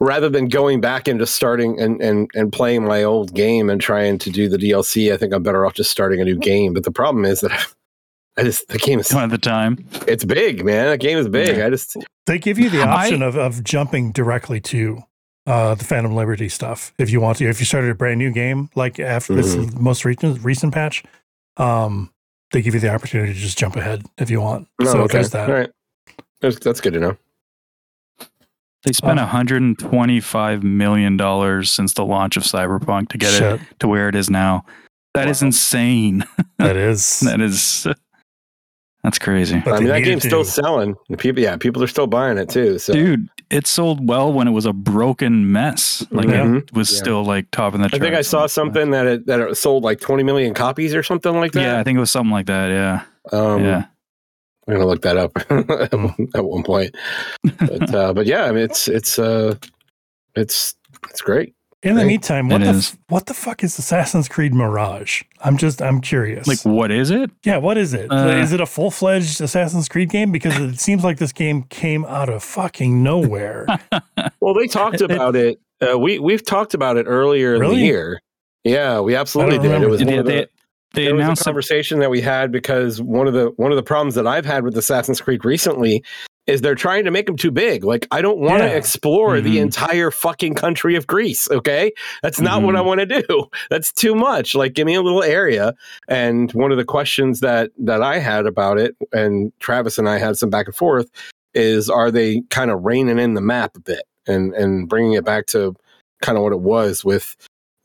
[0.00, 4.18] rather than going back into starting and and and playing my old game and trying
[4.18, 6.72] to do the DLC, I think I'm better off just starting a new game.
[6.74, 7.52] But the problem is that
[8.36, 9.78] I just the game is don't have the time.
[10.06, 10.90] it's big, man.
[10.90, 11.58] The game is big.
[11.60, 15.02] I just they give you the I- option of of jumping directly to
[15.46, 18.32] uh the phantom liberty stuff if you want to if you started a brand new
[18.32, 19.80] game like after this Mm-hmm.
[19.80, 21.04] most recent recent patch
[21.56, 22.10] um
[22.50, 25.02] they give you the opportunity to just jump ahead if you want no, so Oh,
[25.02, 25.18] okay.
[25.18, 25.70] there's that All right,
[26.40, 27.16] that's, that's good to know.
[28.84, 33.88] They spent Um, 125 million dollars since the launch of Cyberpunk to get it to
[33.88, 34.64] where it is now.
[35.14, 35.46] That is Wow.
[35.48, 36.24] insane.
[36.58, 37.86] that is That is
[39.02, 39.60] that's crazy.
[39.64, 40.28] but I mean, that game's to.
[40.28, 40.96] still selling.
[41.18, 42.78] People, yeah, people are still buying it too.
[42.78, 46.04] So Dude, it sold well when it was a broken mess.
[46.10, 46.58] Like Mhm.
[46.58, 46.98] it was Yeah.
[46.98, 49.84] still like top in the I think I saw something that it that it sold
[49.84, 51.62] like 20 million copies or something like that.
[51.62, 52.68] Yeah, I think it was something like that.
[52.70, 53.02] Yeah.
[53.32, 53.84] Um, yeah.
[54.68, 56.06] I'm gonna look that up at, Hmm.
[56.46, 56.94] one, point.
[57.58, 59.54] But uh, but yeah, I mean it's it's uh
[60.34, 60.74] it's
[61.10, 61.54] it's great.
[61.82, 62.06] in the Right.
[62.08, 62.92] meantime what It the is.
[62.92, 67.10] f- what the fuck is assassin's creed mirage i'm just i'm curious Like what is
[67.10, 67.30] it?
[67.44, 68.10] yeah what is it?
[68.10, 72.04] Uh, is it a full-fledged assassin's creed game because it seems like this game came
[72.06, 73.66] out of fucking nowhere
[74.40, 75.60] Well, they talked about it.
[75.80, 78.20] Uh, we we've talked about it earlier in the year.
[78.64, 79.82] Yeah, we absolutely did.
[79.82, 80.06] It was that.
[80.06, 80.48] one They, the,
[80.94, 83.76] they, there was a announced conversation that we had because one of the one of
[83.76, 86.02] the problems that I've had with Assassin's Creed recently
[86.46, 87.82] is they're trying to make them too big.
[87.82, 88.76] Like I don't want to Yeah.
[88.76, 89.62] explore the Mhm.
[89.62, 91.50] entire fucking country of Greece.
[91.50, 91.90] Okay,
[92.22, 92.84] that's not what I Mhm.
[92.86, 93.46] want to do.
[93.70, 94.54] That's too much.
[94.54, 95.74] Like give me a little area.
[96.08, 100.18] And one of the questions that that I had about it, and Travis and I
[100.18, 101.10] had some back and forth,
[101.52, 105.24] is are they kind of reining in the map a bit and and bringing it
[105.24, 105.74] back to
[106.22, 107.34] kind of what it was with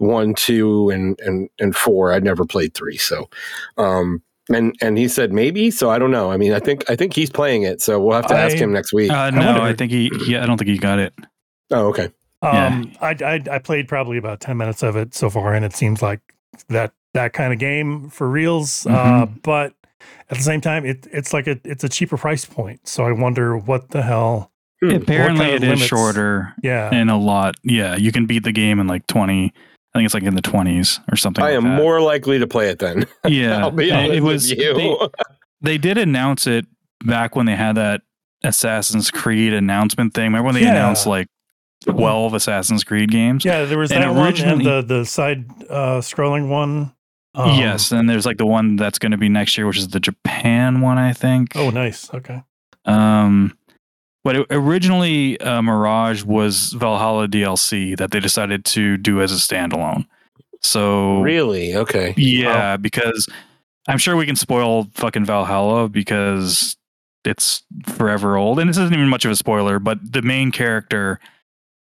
[0.01, 2.11] one, two, and and and four.
[2.11, 3.29] I'd never played three, so
[3.77, 5.71] um, and and he said maybe.
[5.71, 6.31] So I don't know.
[6.31, 7.81] I mean, I think I think he's playing it.
[7.81, 9.11] So we'll have to ask him next week.
[9.11, 10.35] Uh, no, wonder- I think he, he.
[10.35, 11.13] I don't think he got it.
[11.71, 12.09] oh, okay.
[12.41, 15.73] Um, I, I I played probably about ten minutes of it so far, and it
[15.73, 16.19] seems like
[16.69, 18.87] that that kind of game for reals.
[18.87, 19.73] Uh, but
[20.31, 22.87] at the same time, it it's like a it's a cheaper price point.
[22.87, 24.51] So I wonder what the hell.
[24.83, 24.89] Hmm.
[24.95, 27.53] Apparently, kind it of is shorter Yeah, and a lot.
[27.63, 29.53] Yeah, you can beat the game in like twenty.
[29.93, 31.43] I think it's like in the twenties or something.
[31.43, 31.77] I like am that.
[31.77, 33.06] more likely to play it then.
[33.27, 34.49] Yeah, I'll be honest it was.
[34.49, 34.73] with you.
[34.73, 34.97] They,
[35.62, 36.65] they did announce it
[37.06, 38.01] back when they had that
[38.43, 40.25] Assassin's Creed announcement thing.
[40.25, 40.71] Remember when they Yeah.
[40.71, 41.27] announced like
[41.84, 43.43] twelve Assassin's Creed games?
[43.45, 43.65] yeah.
[43.65, 46.93] There was And that one and the the side uh, scrolling one.
[47.34, 49.88] Um, yes, and there's like the one that's going to be next year, which is
[49.89, 51.56] the Japan one, I think.
[51.56, 52.13] Oh, nice.
[52.13, 52.43] Okay.
[52.86, 53.58] Um,
[54.23, 60.05] but originally, uh, Mirage was Valhalla DLC that they decided to do as a standalone.
[60.62, 61.75] So really?
[61.75, 62.13] Okay.
[62.17, 63.27] yeah, because
[63.88, 66.75] I'm sure we can spoil fucking Valhalla because
[67.25, 69.79] it's forever old, and this isn't even much of a spoiler.
[69.79, 71.19] But the main character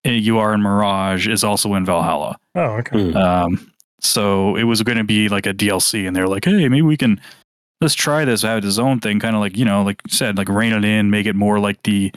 [0.06, 2.36] uh, you are in Mirage is also in Valhalla.
[2.54, 3.10] Oh, okay.
[3.10, 3.16] Hmm.
[3.16, 6.82] Um, so it was going to be like a DLC, and they're like, hey, maybe
[6.82, 7.20] we can
[7.80, 10.36] let's try this, have its own thing, kind of like you know, like you said,
[10.38, 12.12] like rein it in, make it more like the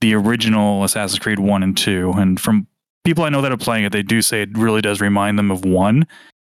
[0.00, 2.12] the original Assassin's Creed one and two.
[2.16, 2.66] And from
[3.04, 5.50] people I know that are playing it, they do say it really does remind them
[5.50, 6.06] of one,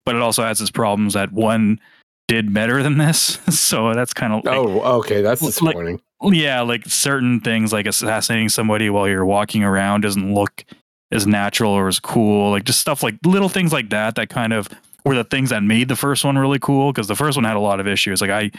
[0.06, 1.78] but it also has its problems that one
[2.26, 3.38] did better than this.
[3.50, 5.20] so that's kind of like, Oh, okay.
[5.20, 6.00] That's Like- disappointing.
[6.22, 10.64] yeah, like certain things like assassinating somebody while you're walking around doesn't look
[11.12, 12.50] as natural or as cool.
[12.50, 14.68] Like just stuff like little things like that that kind of
[15.04, 17.56] were the things that made the first one really cool because the first one had
[17.56, 18.20] a lot of issues.
[18.20, 18.50] Like I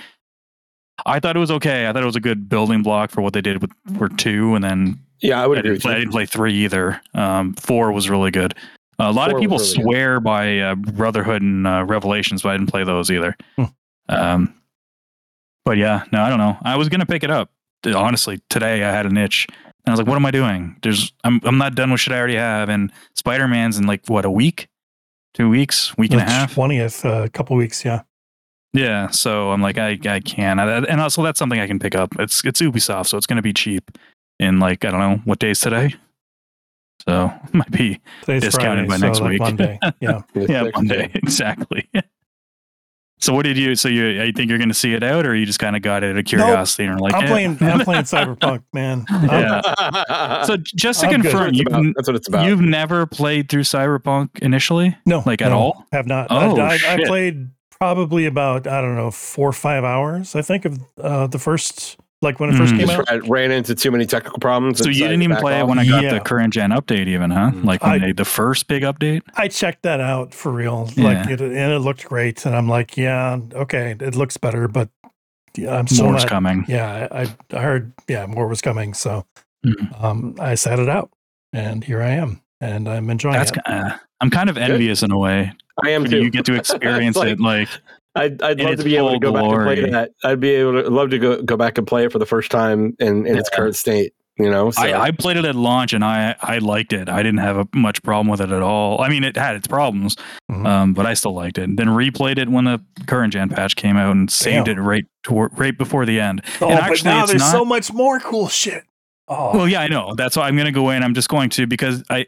[1.06, 1.88] I thought it was okay.
[1.88, 4.56] I thought it was a good building block for what they did with for two
[4.56, 7.02] and then yeah, I would I agree didn't, play, I didn't play three either.
[7.14, 8.54] Um, four was really good.
[9.00, 9.92] a lot Four of people was really good.
[9.92, 13.36] swear by uh, Brotherhood and uh, Revelations, but I didn't play those either.
[13.56, 13.64] Hmm.
[14.10, 14.56] Um,
[15.64, 16.58] but yeah, no, I don't know.
[16.64, 17.50] I was gonna pick it up.
[17.86, 20.76] Honestly, today I had an itch, and I was like, "What am I doing?
[20.84, 24.06] There's, I'm, I'm not done with shit I already have." And Spider Man's in like
[24.08, 24.68] what a week,
[25.36, 26.56] two weeks, week and a half.
[26.56, 27.86] Twentieth, a uh, couple weeks.
[27.86, 28.02] Yeah.
[28.74, 31.95] Yeah, so I'm like, I, I can, I, and also that's something I can pick
[31.95, 32.13] up.
[32.19, 33.98] It's, it's Ubisoft, so it's gonna be cheap.
[34.38, 35.95] In like, I don't know what days today.
[37.08, 39.39] So might be Today's Discounted Friday, by so next like week.
[39.39, 39.80] Monday.
[40.02, 40.21] Yeah.
[40.34, 40.76] Yeah, sixth.
[40.76, 41.89] Monday exactly.
[43.19, 43.75] So what did you?
[43.75, 45.82] So you, you think you're going to see it out, or you just kind of
[45.82, 47.28] got it out of curiosity and are like, I'm eh.
[47.28, 47.58] playing.
[47.62, 49.06] I'm playing Cyberpunk, man.
[49.25, 50.43] Yeah.
[50.43, 51.23] So just to I'm good.
[51.23, 51.86] That's what confirm, you've, about.
[51.95, 52.45] That's what it's about.
[52.45, 54.95] you've never played through Cyberpunk initially?
[55.06, 55.86] No, Like, at all?
[55.91, 56.28] Have not.
[56.30, 60.36] Oh, I, I, I played probably about I don't know four or five hours.
[60.36, 62.80] I think of uh, the first like when it first Mhm.
[62.80, 63.10] came Just out.
[63.22, 64.80] ran, ran into too many technical problems.
[64.80, 66.14] So you didn't even back play it when I got Yeah.
[66.16, 67.52] the current gen update, even, huh?
[67.54, 67.64] Mm.
[67.64, 69.22] Like when I- they, the first big update.
[69.38, 71.04] I checked that out for real, Yeah.
[71.06, 72.46] like it, and it looked great.
[72.46, 74.90] And I'm like, yeah, okay, it looks better, but
[75.56, 76.30] yeah, I'm still More's not.
[76.30, 76.66] coming.
[76.68, 77.94] Yeah, I, I heard.
[78.10, 79.26] Yeah, more was coming, so
[79.66, 80.04] Mhm.
[80.04, 81.12] um, I sat it out,
[81.54, 83.60] and here I am, and I'm enjoying That's it.
[83.66, 85.54] uh, I'm kind of envious in a way.
[85.86, 86.18] I am too.
[86.18, 87.70] You get to experience like- it, like
[88.15, 90.12] I'd, I'd love to be able to full go back and play that.
[90.23, 92.49] I'd be able to love to go go back and play it for the first
[92.51, 94.13] time in, in its current state.
[94.38, 97.08] You know, so I, I played it at launch and I I liked it.
[97.08, 99.01] I didn't have a, much problem with it at all.
[99.01, 100.17] I mean, it had its problems,
[100.51, 100.67] Mhm.
[100.67, 101.69] um, but I still liked it.
[101.78, 104.78] Then replayed it when the current gen patch came out and saved Damn.
[104.78, 106.41] it right toward, right before the end.
[106.60, 108.84] oh, and but actually, now it's there's not- so much more cool shit.
[109.30, 110.13] Oh, Well, yeah, I know.
[110.15, 111.01] That's why I'm going to go in.
[111.01, 112.25] I'm just going to because I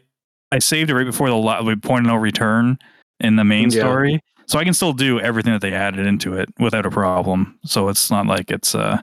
[0.50, 2.78] I saved it right before the la- the point of no return
[3.20, 3.80] in the main Yeah.
[3.80, 7.58] story, so I can still do everything that they added into it without a problem.
[7.64, 9.00] So it's not like it's uh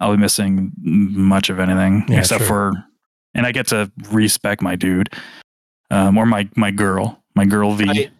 [0.00, 2.72] I'll be missing much of anything Yeah, except sure.
[2.72, 2.84] for,
[3.34, 5.12] and I get to respec my dude,
[5.90, 7.86] um, or my my girl, my girl V.
[7.88, 8.10] I-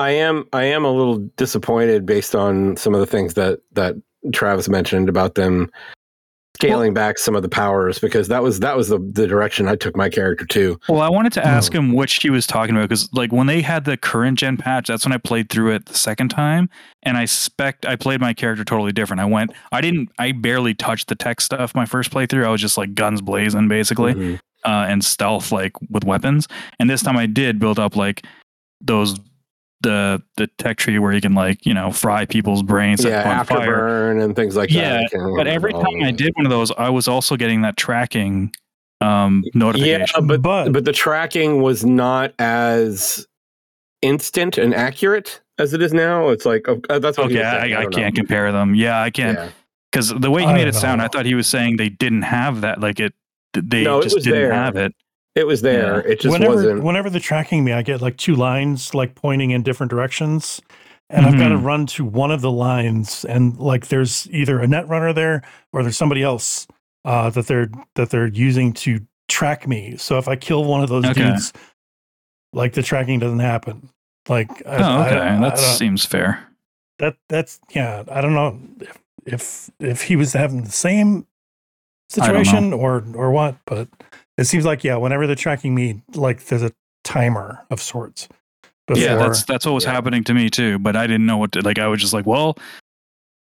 [0.00, 3.96] I am I am a little disappointed based on some of the things that that
[4.32, 5.68] Travis mentioned about them
[6.58, 9.76] scaling back some of the powers because that was that was the, the direction I
[9.76, 10.78] took my character to.
[10.88, 11.78] Well, I wanted to ask Hmm.
[11.78, 14.88] him which he was talking about because, like, when they had the current gen patch,
[14.88, 16.68] that's when I played through it the second time,
[17.02, 19.20] and I spec I played my character totally different.
[19.20, 22.44] I went, I didn't, I barely touched the tech stuff my first playthrough.
[22.44, 24.40] I was just like guns blazing basically, Mhm.
[24.64, 26.48] uh, and stealth like with weapons.
[26.80, 28.24] And this time I did build up like
[28.80, 29.14] those
[29.82, 33.38] the the tech tree where you can like you know fry people's brains Yeah, them
[33.38, 34.10] on fire.
[34.18, 35.04] and things like Yeah, that.
[35.04, 37.76] I can't But every time I did one of those, I was also getting that
[37.76, 38.52] tracking
[39.00, 40.06] um, notification.
[40.14, 43.26] Yeah, but But- but the tracking was not as
[44.02, 46.28] instant and accurate as it is now.
[46.30, 47.74] It's like oh, uh, that's what Okay, was saying.
[47.74, 48.20] I, I don't can't know.
[48.20, 48.74] compare them.
[48.74, 49.50] Yeah, I can't Yeah.
[49.92, 51.04] because the way he I made don't it sound, know.
[51.04, 52.80] I thought he was saying they didn't have that.
[52.80, 53.14] Like it,
[53.54, 54.52] they No, just was didn't there.
[54.52, 54.92] have it.
[55.38, 56.00] It was there.
[56.06, 56.82] It just whenever wasn't.
[56.82, 60.60] whenever they're tracking me, I get like two lines like pointing in different directions.
[61.10, 61.64] And I've got to Mhm.
[61.64, 65.82] run to one of the lines, and like there's either a net runner there or
[65.82, 66.66] there's somebody else
[67.04, 69.96] uh, that they're that they're using to track me.
[69.96, 71.22] So if I kill one of those Okay.
[71.30, 71.52] dudes,
[72.52, 73.88] like the tracking doesn't happen.
[74.28, 75.16] Like I, Oh, okay.
[75.18, 76.46] I- I that seems fair.
[76.98, 78.02] that that's yeah.
[78.10, 81.06] I don't know if if, if he was having the same
[82.20, 82.42] I don't know.
[82.42, 83.88] situation or or what, but
[84.38, 84.96] it seems like yeah.
[84.96, 86.72] Whenever they're tracking me, like there's a
[87.04, 88.28] timer of sorts.
[88.86, 89.92] Before, Yeah, that's that's what was Yeah.
[89.92, 90.78] happening to me too.
[90.78, 91.78] But I didn't know what to like.
[91.78, 92.56] I was just like, well,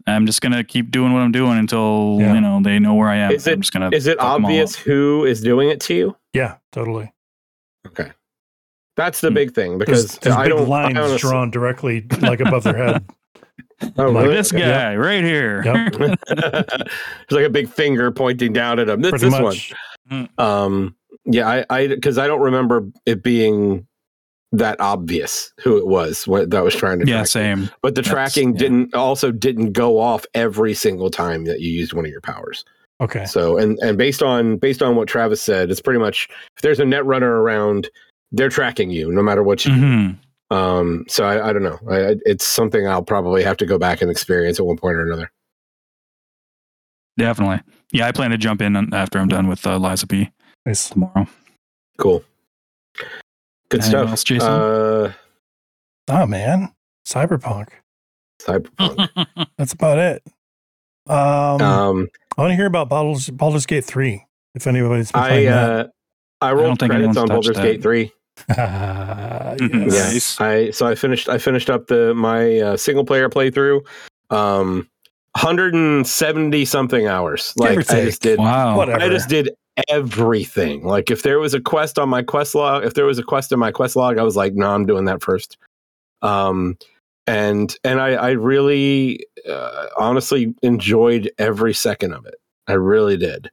[0.06, 2.32] I'm just gonna keep doing what I'm doing until Yeah.
[2.34, 3.32] you know they know where I am.
[3.32, 3.90] Is it- I'm just gonna.
[3.92, 6.16] Is it fuck 'em all obvious who is doing it to you?
[6.32, 7.12] yeah, totally.
[7.86, 8.10] Okay,
[8.96, 9.34] that's the Hmm.
[9.34, 10.62] big thing because there's I big don't.
[10.66, 13.04] I lines honestly- drawn directly like above their head.
[13.98, 14.36] Oh, like really?
[14.36, 14.62] This Okay.
[14.64, 15.62] guy right here.
[15.64, 15.92] Yep.
[16.28, 16.88] There's
[17.30, 19.00] like a big finger pointing down at him.
[19.02, 19.42] This Pretty this much.
[19.72, 19.78] one.
[20.38, 23.86] Um, yeah, I, I, because I don't remember it being
[24.52, 27.06] that obvious who it was what, that was trying to.
[27.06, 27.26] yeah, track you.
[27.26, 27.70] same.
[27.82, 28.58] But the That's- tracking yeah.
[28.58, 32.64] didn't also didn't go off every single time that you used one of your powers.
[33.00, 33.24] Okay.
[33.24, 36.78] So, and and based on based on what Travis said, it's pretty much if there's
[36.78, 37.90] a net runner around,
[38.30, 39.74] they're tracking you no matter what you.
[39.74, 39.80] do.
[39.80, 40.10] hmm
[40.56, 41.78] Um, so I, I don't know.
[41.90, 45.02] I- it's something I'll probably have to go back and experience at one point or
[45.04, 45.32] another.
[47.18, 47.60] Definitely.
[47.92, 50.30] Yeah, I plan to jump in after I'm done with uh, Lies of P
[50.66, 50.88] Nice.
[50.90, 51.26] tomorrow.
[51.98, 52.24] Cool.
[52.96, 54.08] Good Anything stuff.
[54.10, 54.48] else, Jason?
[54.50, 55.12] Uh,
[56.08, 56.70] Oh man,
[57.06, 57.68] cyberpunk.
[58.42, 59.26] Cyberpunk.
[59.58, 60.22] That's about it.
[61.06, 61.16] Um,
[61.62, 64.24] um, I want to hear about Baldur's, Baldur's Gate three.
[64.54, 65.86] If anybody's been I playing uh,
[66.42, 67.62] I rolled think credits anyone's on Baldur's that.
[67.62, 68.12] Gate three.
[68.48, 69.58] that.
[69.60, 69.90] Mhm.
[69.90, 70.12] yes.
[70.12, 70.40] Nice.
[70.40, 73.80] I so I finished I finished up the my uh, single player playthrough.
[74.30, 74.88] Um,
[75.36, 77.52] 170 something hours.
[77.56, 78.38] Like I just did.
[78.38, 78.76] wow.
[78.76, 79.02] Whatever.
[79.02, 79.50] I just did
[79.88, 80.84] everything.
[80.84, 83.50] Like if there was a quest on my quest log, if there was a quest
[83.52, 85.56] in my quest log, I was like, no, I'm doing that first.
[86.22, 86.78] Um,
[87.26, 92.36] and and I I really uh, honestly enjoyed every second of it.
[92.68, 93.50] I really did.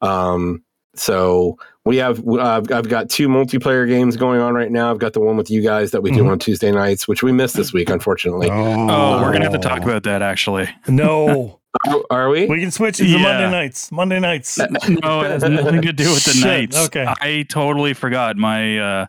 [0.00, 0.62] Um,
[0.94, 1.58] so
[1.88, 4.90] we have uh, I've, I've got two multiplayer games going on right now.
[4.90, 6.30] I've got the one with you guys that we do Mhm.
[6.32, 8.48] on Tuesday nights, which we missed this week, unfortunately.
[8.50, 10.68] Oh, we're gonna have to talk about that actually.
[10.86, 12.46] No, Are, are we?
[12.46, 13.22] we can switch to Yeah.
[13.22, 13.90] Monday nights.
[13.92, 14.58] Monday nights.
[15.02, 16.76] No, it has nothing to do with the Shit, nights.
[16.86, 17.06] okay.
[17.06, 19.06] I totally forgot my uh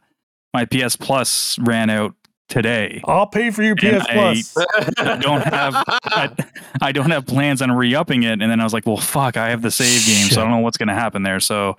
[0.54, 2.16] my PS Plus ran out
[2.48, 3.02] today.
[3.06, 4.58] I'll pay for your PS I- Plus.
[4.98, 6.30] I don't have I,
[6.82, 9.38] I don't have plans on re-upping it, and then I was like, "Well, fuck!
[9.38, 11.76] I have the save game, so I don't know what's gonna happen there." So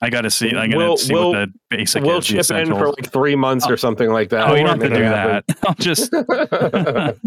[0.00, 0.48] I got to see.
[0.54, 2.26] I got to We'll- see we'll- what the basic we'll is.
[2.28, 4.48] the chip in for like three months or something like that.
[4.48, 5.44] Oh, you don't have to do it that.
[5.66, 6.12] I'll just.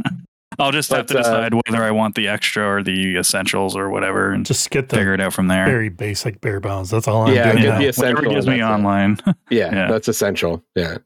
[0.57, 3.75] I'll just have But, to uh, decide whether I want the extra or the essentials
[3.75, 5.65] or whatever, and Just get the figure it out from there.
[5.65, 6.89] very basic bare bones.
[6.89, 7.79] That's all I'm Yeah, doing get now.
[7.79, 8.31] the Whatever essential.
[8.33, 8.73] gives me that's it.
[8.73, 9.17] online.
[9.49, 9.87] Yeah, Yeah.
[9.89, 10.63] that's essential.
[10.75, 10.97] Yeah.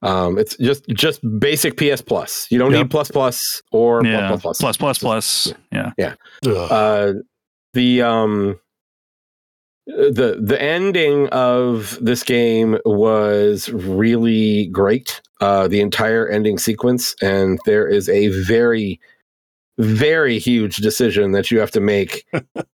[0.00, 2.46] Um, it's just just basic PS Plus.
[2.50, 2.78] You don't Yep.
[2.84, 5.54] need plus plus or yeah, plus plus plus plus plus.
[5.70, 6.14] Yeah.
[6.46, 6.56] Ugh.
[6.70, 7.12] Uh,
[7.74, 8.58] the um
[9.86, 15.20] the the ending of this game was really great.
[15.40, 19.00] Uh, the entire ending sequence, and there is a very
[19.78, 22.24] very huge decision that you have to make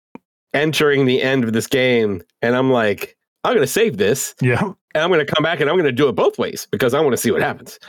[0.53, 2.21] entering the end of this game.
[2.41, 4.61] And I'm like, I'm going to save this yeah.
[4.61, 6.93] and I'm going to come back and I'm going to do it both ways because
[6.93, 7.79] I want to see what happens.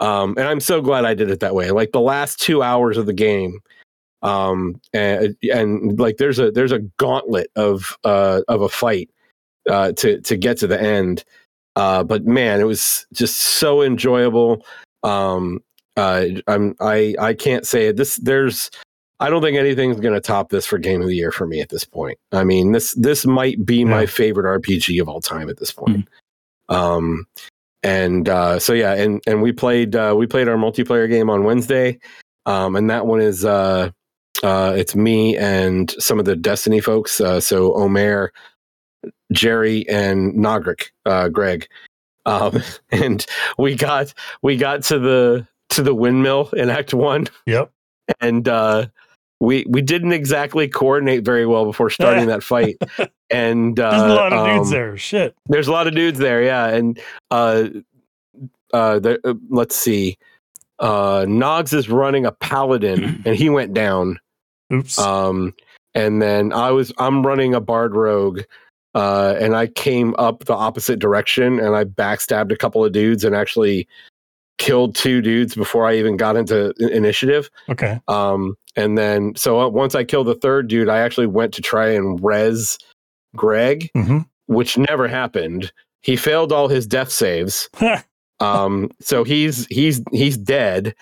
[0.00, 1.70] Um, and I'm so glad I did it that way.
[1.70, 3.60] Like the last two hours of the game,
[4.22, 9.10] um, and, and like there's a there's a gauntlet of uh, of a fight
[9.68, 11.24] uh, to to get to the end.
[11.76, 14.64] Uh, but man, it was just so enjoyable.
[15.04, 15.60] Um,
[15.96, 17.96] uh, I'm I I can't say it.
[17.96, 18.70] This there's
[19.20, 21.60] I don't think anything's going to top this for game of the year for me
[21.60, 22.18] at this point.
[22.32, 26.08] I mean this this might be my favorite RPG of all time at this point.
[26.68, 27.26] Um,
[27.82, 31.44] and uh, so yeah, and and we played uh, we played our multiplayer game on
[31.44, 31.98] Wednesday,
[32.46, 33.90] um, and that one is uh,
[34.42, 37.20] uh, it's me and some of the Destiny folks.
[37.20, 38.32] Uh, so Omer,
[39.32, 41.68] Jerry, and Nogric, uh, Greg,
[42.26, 43.24] um, and
[43.58, 47.70] we got we got to the to the windmill in Act One, Yep.
[48.20, 48.86] and uh,
[49.40, 52.76] we we didn't exactly coordinate very well before starting that fight.
[53.30, 54.96] And uh, There's a lot of dudes um, there.
[54.96, 55.34] Shit.
[55.50, 56.68] there's a lot of dudes there, yeah.
[56.68, 56.98] And
[57.30, 57.68] uh,
[58.72, 60.16] uh, the, uh let's see,
[60.78, 64.18] uh, Nogs is running a paladin, and he went down.
[64.72, 64.98] Oops.
[64.98, 65.54] Um,
[65.94, 68.42] and then I was I'm running a bard rogue,
[68.94, 73.24] uh, and I came up the opposite direction, and I backstabbed a couple of dudes,
[73.24, 73.88] and actually
[74.58, 77.48] killed two dudes before I even got into initiative.
[77.68, 78.00] okay.
[78.08, 81.62] Um, and then so uh, once I killed the third dude, I actually went to
[81.62, 82.78] try and res
[83.36, 85.70] Greg hmm which never happened.
[86.00, 87.68] he failed all his death saves.
[88.40, 90.94] Um, so he's he's he's dead.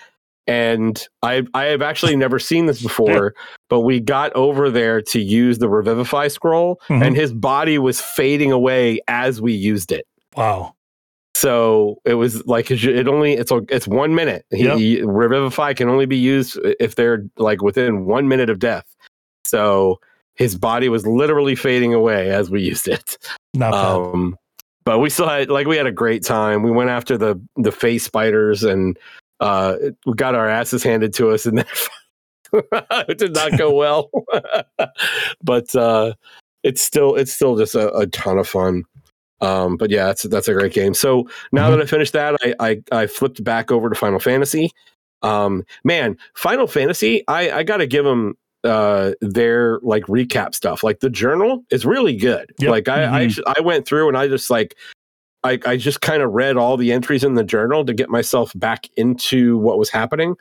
[0.47, 3.33] And I I have actually never seen this before,
[3.69, 7.05] but we got over there to use the revivify scroll, Mhm.
[7.05, 10.05] and his body was fading away as we used it.
[10.35, 10.73] wow.
[11.35, 14.43] So it was like it it only it's it's one minute.
[14.49, 14.77] He, Yep.
[14.79, 18.85] he- revivify can only be used if they're like within one minute of death.
[19.45, 19.99] So
[20.33, 23.17] his body was literally fading away as we used it.
[23.53, 23.85] Not bad.
[24.15, 24.37] Um,
[24.83, 26.63] but we still had like we had a great time.
[26.63, 28.97] We went after the the face spiders and
[29.39, 29.75] uh,
[30.05, 31.57] we got our asses handed to us, and
[32.51, 34.09] that it did not go well.
[35.43, 36.13] but uh,
[36.63, 38.83] it's still it's still just a, a ton of fun.
[39.41, 40.93] Um, but yeah, that's that's a great game.
[40.93, 44.71] So now that I finished that, I, I I flipped back over to Final Fantasy.
[45.21, 50.83] Um, man, Final Fantasy, I I got to give them uh their like recap stuff.
[50.83, 52.51] Like the journal is really good.
[52.59, 52.71] Yep.
[52.71, 53.43] Like I I, Mhm.
[53.57, 54.75] I went through and I just like
[55.47, 58.51] I I just kind of read all the entries in the journal to get myself
[58.55, 60.35] back into what was happening.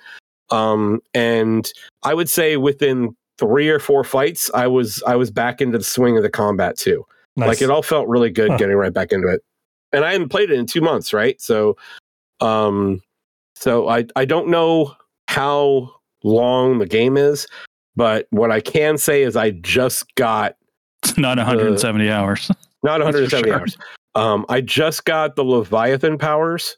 [0.51, 1.71] Um, and
[2.03, 5.85] I would say within three or four fights, I was I was back into the
[5.85, 7.05] swing of the combat too.
[7.37, 7.49] nice.
[7.49, 8.57] Like it all felt really good Huh.
[8.59, 9.43] getting right back into it.
[9.93, 11.41] And I hadn't played it in two months, right?
[11.41, 11.77] So
[12.41, 13.01] um
[13.55, 14.95] so I I don't know
[15.29, 15.91] how
[16.23, 17.47] long the game is,
[17.97, 20.57] but what I can say is I just got
[21.03, 22.51] It's not 170 hours.
[22.83, 23.59] not 170 sure.
[23.59, 23.77] hours.
[24.17, 26.77] Um I just got the Leviathan powers.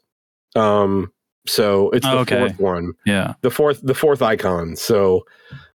[0.55, 1.11] Um
[1.47, 2.37] so it's the Okay.
[2.39, 2.93] fourth one.
[3.05, 3.33] Yeah.
[3.41, 4.75] The fourth the fourth icon.
[4.75, 5.25] So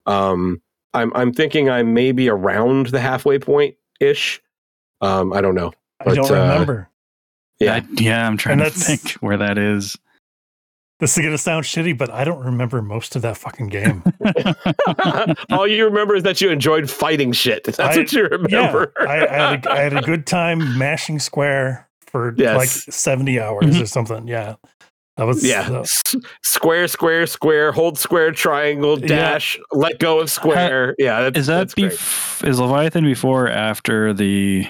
[0.05, 0.61] um
[0.93, 4.41] I'm I'm thinking I'm maybe around the halfway point ish.
[5.01, 5.71] Um I don't know.
[5.99, 6.89] I don't but, uh, remember.
[7.59, 7.75] Yeah.
[7.75, 8.27] I- yeah.
[8.27, 9.97] I'm trying And to think where that is.
[10.99, 14.03] This is gonna sound shitty, but I don't remember most of that fucking game.
[15.51, 17.63] All you remember is that you enjoyed fighting shit.
[17.65, 18.93] That's I- what you remember.
[18.99, 22.55] Yeah, I, I, had a, I had a good time mashing square for Yes.
[22.57, 23.81] like 70 hours Mhm.
[23.81, 24.27] or something.
[24.27, 24.55] Yeah.
[25.17, 25.67] That was, yeah.
[25.69, 29.07] uh, S- square, square, square, hold square, triangle, Yeah.
[29.07, 30.95] dash, let go of square.
[30.97, 31.21] yeah.
[31.21, 31.91] That's, is that that's great.
[31.91, 34.67] bef- is Leviathan before or after the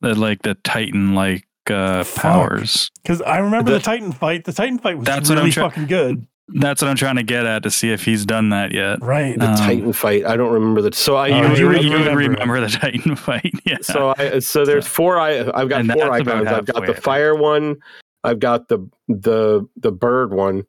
[0.00, 2.90] the like the Titan like uh powers?
[3.02, 4.44] Because I remember The- the, Titan fight.
[4.44, 6.26] The Titan fight was That's what I'm really try- fucking good.
[6.52, 9.00] That's what I'm trying to get at to see if he's done that yet.
[9.00, 9.38] Right.
[9.38, 10.26] the Um, Titan fight?
[10.26, 10.96] I don't remember that.
[10.96, 13.52] So I, Oh, you, you would- you remember remember the Titan fight.
[13.64, 13.76] Yeah.
[13.82, 15.18] so I, so there's four.
[15.20, 16.48] I, I've got And four icons.
[16.48, 17.76] I've got the fire one.
[18.24, 20.64] I've got the the the bird one.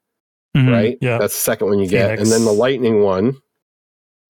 [0.55, 0.71] Mhm.
[0.71, 0.97] Right.
[1.01, 1.17] Yeah.
[1.17, 2.21] That's the second one you get, Phoenix.
[2.23, 3.37] and then the lightning one.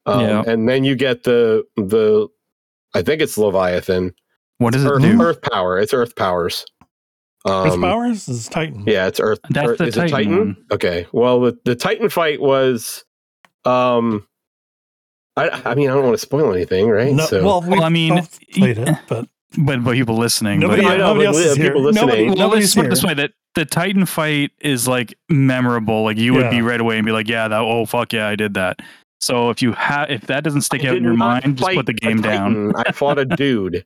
[0.05, 0.43] Um, Yeah.
[0.47, 2.27] And then you get the the.
[2.95, 4.13] I think it's Leviathan.
[4.61, 5.21] What does it Earth, do?
[5.21, 5.79] Earth power.
[5.79, 6.65] It's Earth powers.
[7.47, 8.83] Earth Um, Powers is Titan.
[8.85, 9.39] Yeah, it's Earth.
[9.49, 10.57] That's Earth- the is it Titan one.
[10.71, 11.07] Okay.
[11.11, 13.03] Well, the, the Titan fight was.
[13.65, 14.27] Um,
[15.35, 17.11] I I mean I don't want to spoil anything, right?
[17.13, 18.21] No, so well, we Well, I mean,
[18.53, 20.59] played it, but But but people listening.
[20.59, 21.73] nobody, but, I know, nobody else is here.
[21.75, 22.89] listening- Nobody, well, nobody's let's put it here.
[22.91, 26.03] this way: that the Titan fight is like memorable.
[26.03, 27.59] Like you would be right away and be like, "Yeah, that.
[27.61, 28.79] Oh fuck yeah, I did that."
[29.19, 31.85] So if you have, if that doesn't stick I out in your mind, just put
[31.87, 32.73] the game down.
[32.75, 33.83] I fought a dude.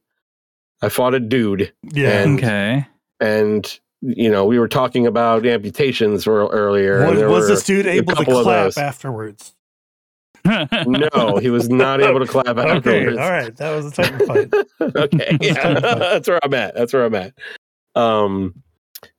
[0.82, 2.21] I fought a dude, Yeah.
[2.23, 2.86] and- Okay.
[3.19, 6.99] and you know we were talking about amputations earlier.
[6.99, 9.53] and Was, there was were- this dude able to clap afterwards?
[10.45, 13.17] no, he was not able to clap Okay, afterwards.
[13.17, 13.55] all right.
[13.57, 14.53] That was a Titan fight.
[14.95, 16.76] okay, yeah, that's where I'm at.
[16.76, 17.34] That's where I'm at.
[17.95, 18.61] Um,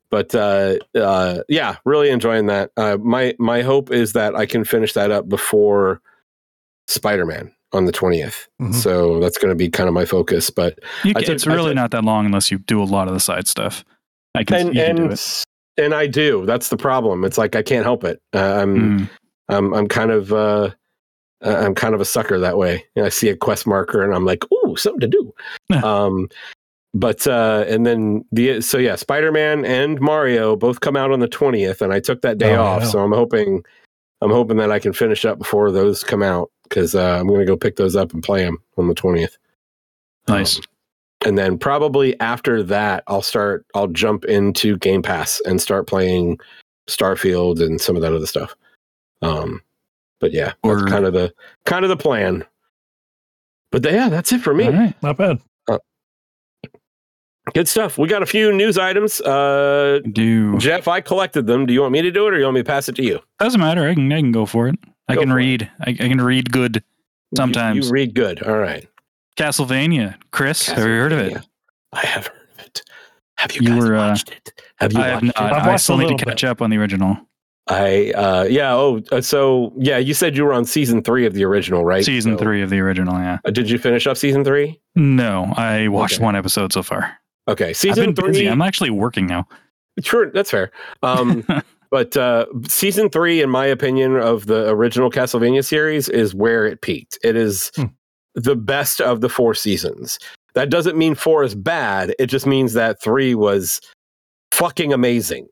[0.08, 2.70] but uh, uh, yeah, really enjoying that.
[2.76, 6.00] Uh, my my hope is that I can finish that up before
[6.86, 8.46] Spider-Man on the 20th.
[8.60, 8.74] Mhm.
[8.74, 10.50] So that's going to be kind of my focus.
[10.50, 13.14] But can, took- it's really took- not that long unless you do a lot of
[13.14, 13.84] the side stuff.
[14.34, 15.44] I can, and you can do and it.
[15.78, 16.44] and I do.
[16.46, 17.24] That's the problem.
[17.24, 18.20] It's like I can't help it.
[18.34, 19.10] Uh, I'm Mm.
[19.48, 20.70] I'm I'm kind of uh,
[21.44, 22.84] uh, I'm kind of a sucker that way.
[22.96, 25.32] Know, I see a quest marker and I'm like, ooh, something to do.
[25.84, 26.28] um,
[26.94, 31.20] but uh, and then the so yeah, Spider Man and Mario both come out on
[31.20, 32.84] the twentieth, and I took that day Oh, off.
[32.86, 33.62] So I'm hoping
[34.22, 37.40] I'm hoping that I can finish up before those come out because uh, I'm going
[37.40, 39.36] to go pick those up and play them on the twentieth.
[40.28, 40.60] Nice.
[41.24, 43.64] and then probably after that, I'll start.
[43.74, 46.38] I'll jump into Game Pass and start playing
[46.88, 48.54] Starfield and some of that other stuff.
[49.22, 49.62] Um,
[50.20, 51.32] but yeah, that's kind of the
[51.64, 52.44] kind of the plan.
[53.70, 54.64] But yeah, that's it for me.
[54.66, 55.02] All right.
[55.02, 55.40] Not bad.
[57.54, 57.96] Good stuff.
[57.96, 59.20] We got a few news items.
[59.20, 61.64] Uh, Do Jeff, I collected them.
[61.64, 63.04] Do you want me to do it, or you want me to pass it to
[63.04, 63.20] you?
[63.38, 63.88] doesn't matter.
[63.88, 64.74] I can I can go for it.
[65.08, 65.70] I Go can read.
[65.80, 66.82] I, I can read good.
[67.36, 67.86] Sometimes.
[67.86, 68.42] you, read good.
[68.42, 68.86] All right.
[69.36, 70.16] Castlevania.
[70.32, 71.36] Chris, have you heard of it?
[71.92, 72.82] I have heard of it.
[73.38, 74.62] Have you, You guys were, uh, watched it?
[74.78, 75.52] Have you I have watched not.
[75.52, 75.54] it?
[75.56, 76.50] I've I still need to little catch bit.
[76.50, 77.16] up on the original.
[77.68, 81.34] I uh yeah, oh uh, so yeah, you said you were on season 3 of
[81.34, 82.04] the original, right?
[82.04, 83.14] Season So- three of the original.
[83.18, 83.38] Yeah.
[83.44, 84.80] Uh, did you finish up season 3?
[84.94, 86.24] No, I watched Okay.
[86.24, 87.18] one episode so far.
[87.48, 88.40] Okay, I've season been busy.
[88.44, 88.48] three.
[88.48, 89.48] I'm actually working now.
[90.00, 90.70] Sure, that's fair.
[91.02, 91.44] Um,
[91.90, 96.80] but uh, season three, in my opinion, of the original Castlevania series is where it
[96.82, 97.18] peaked.
[97.22, 97.84] It is Hmm.
[98.34, 100.18] the best of the four seasons.
[100.54, 102.14] That doesn't mean four is bad.
[102.18, 103.80] It just means that three was
[104.52, 105.48] fucking amazing.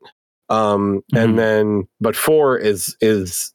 [0.49, 1.23] Um, Mhm.
[1.23, 3.53] And then, but four is is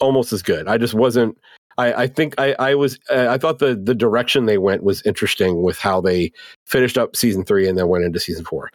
[0.00, 0.68] almost as good.
[0.68, 1.36] I just wasn't.
[1.78, 2.98] I, I think I, I was.
[3.10, 6.32] Uh, I thought the the direction they went was interesting with how they
[6.66, 8.70] finished up season three and then went into season four.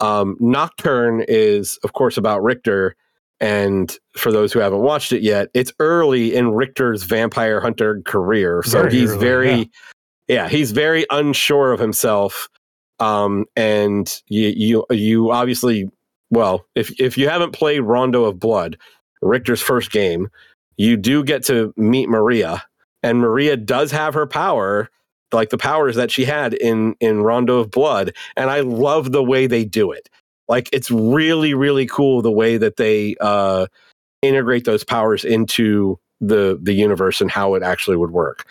[0.00, 2.96] Um, Nocturne is, of course, about Richter.
[3.38, 8.62] And for those who haven't watched it yet, it's early in Richter's vampire hunter career.
[8.64, 9.64] So Very he's early, very, yeah.
[10.28, 10.48] yeah.
[10.48, 12.48] he's very unsure of himself.
[12.98, 15.90] Um, and you, you, you obviously,
[16.30, 18.78] well, if if you haven't played Rondo of Blood,
[19.20, 20.28] Richter's first game,
[20.76, 22.62] you do get to meet Maria,
[23.02, 24.90] and Maria does have her power,
[25.32, 29.24] like the powers that she had in in Rondo of Blood, and I love the
[29.24, 30.08] way they do it.
[30.48, 33.66] Like it's really really cool the way that they uh,
[34.22, 38.46] integrate those powers into the the universe and how it actually would work.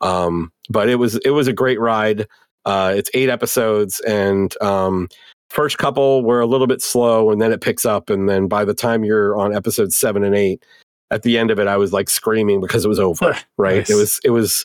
[0.00, 2.26] Um, but it was it was a great ride.
[2.64, 5.08] Uh, it's eight episodes, and um,
[5.48, 8.64] first couple were a little bit slow, and then it picks up, and then by
[8.64, 10.64] the time you're on episode seven and eight,
[11.10, 13.36] at the end of it, I was like screaming because it was over.
[13.56, 13.78] Right?
[13.78, 13.90] Nice.
[13.90, 14.64] It was it was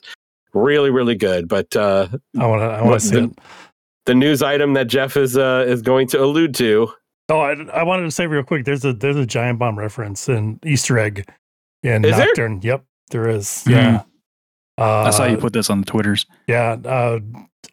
[0.56, 1.48] really really good.
[1.48, 2.66] But uh, I want to.
[2.66, 3.38] I want to see the- it.
[4.06, 6.88] the news item that Jeff is uh, is going to allude to.
[7.28, 8.64] Oh, I, I wanted to say real quick.
[8.64, 11.28] There's a there's a giant bomb reference in Easter egg
[11.82, 12.26] in Is there?
[12.26, 12.60] Nocturne.
[12.62, 13.64] Yep, there is.
[13.64, 13.70] Hmm.
[13.72, 14.02] Yeah.
[14.78, 16.26] Uh, I saw you put this on the Twitters.
[16.46, 17.18] Yeah, uh,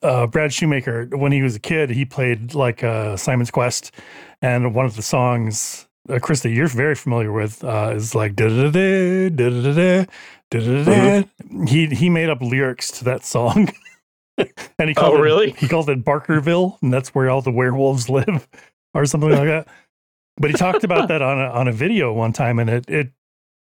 [0.02, 1.08] uh, Brad Shoemaker.
[1.12, 3.92] When he was a kid, he played like uh, Simon's Quest,
[4.42, 8.36] and one of the songs, uh, Chris, that you're very familiar with, uh, is like
[8.36, 10.06] da da da da da da
[11.68, 13.70] He he made up lyrics to that song,
[14.38, 15.52] and he oh, called Oh, it, really?
[15.52, 18.48] he called it Barkerville, and that's where all the werewolves live,
[18.94, 19.68] or something like that.
[20.38, 23.12] But he talked about that on a on a video one time, and it it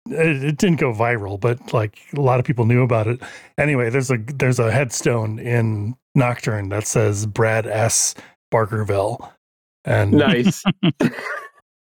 [0.10, 3.22] it, it didn't go viral, but like a lot of people knew about it.
[3.58, 8.16] Anyway, there's a there's a headstone in Nocturne that says Brad S.
[8.54, 9.32] Barkerville,
[9.86, 10.64] and Nice.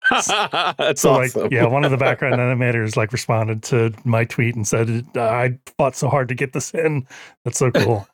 [0.10, 1.43] That's so awesome.
[1.43, 5.58] like yeah, one of the background animators like responded to my tweet and said, "I
[5.78, 7.08] fought so hard to get this in.
[7.43, 8.08] That's so cool.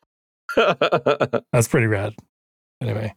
[0.55, 2.13] That's pretty rad."
[2.81, 3.13] Anyway,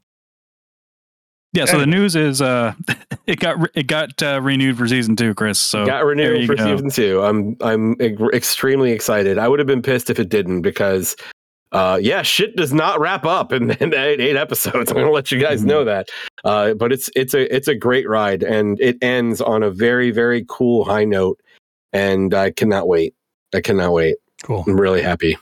[1.52, 2.74] Yeah, so the news is uh
[3.26, 5.58] it got re- it got uh, renewed for season 2, Chris.
[5.58, 6.64] So got renewed for go.
[6.64, 7.22] season two.
[7.22, 9.38] I'm I'm extremely excited.
[9.38, 11.16] I would have been pissed if it didn't because
[11.72, 14.90] uh yeah, shit does not wrap up in, in eight, eight episodes.
[14.90, 16.08] I'm gonna let you guys know that.
[16.44, 20.10] Uh but it's it's a it's a great ride and it ends on a very,
[20.10, 21.40] very cool high note.
[21.92, 23.14] And I cannot wait.
[23.54, 24.16] I cannot wait.
[24.42, 24.64] cool.
[24.66, 25.36] I'm really happy.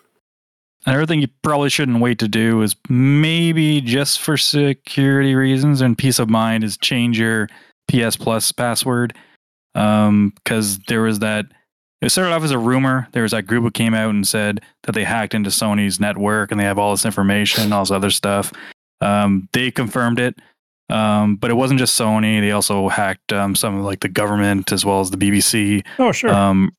[0.87, 5.97] Another thing you probably shouldn't wait to do is maybe just for security reasons and
[5.97, 7.49] peace of mind is change your
[7.89, 9.17] PS Plus password.
[9.75, 11.47] Um, because there was that
[12.05, 13.09] it started off as a rumor.
[13.13, 16.51] There was that group who came out and said that they hacked into Sony's network
[16.51, 18.53] and they have all this information, and all this other stuff.
[19.01, 20.39] Um, they confirmed it.
[20.91, 22.41] Um, but it wasn't just Sony.
[22.41, 25.85] They also hacked um, some of like the government as well as the BBC.
[25.99, 26.33] Oh sure.
[26.33, 26.77] Um,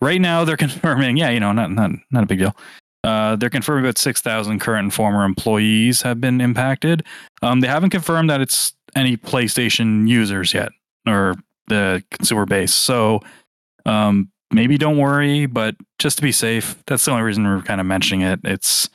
[0.00, 1.16] right now, they're confirming.
[1.16, 2.56] Yeah, you know, not not not a big deal.
[3.02, 7.04] Uh, they're confirming about six thousand current and former employees have been impacted.
[7.42, 10.70] Um, they haven't confirmed that it's any PlayStation users yet
[11.06, 11.34] or
[11.68, 12.74] the consumer base.
[12.74, 13.20] So
[13.86, 17.80] um, maybe don't worry, but just to be safe, that's the only reason we're kind
[17.80, 18.40] of mentioning it.
[18.44, 18.88] It's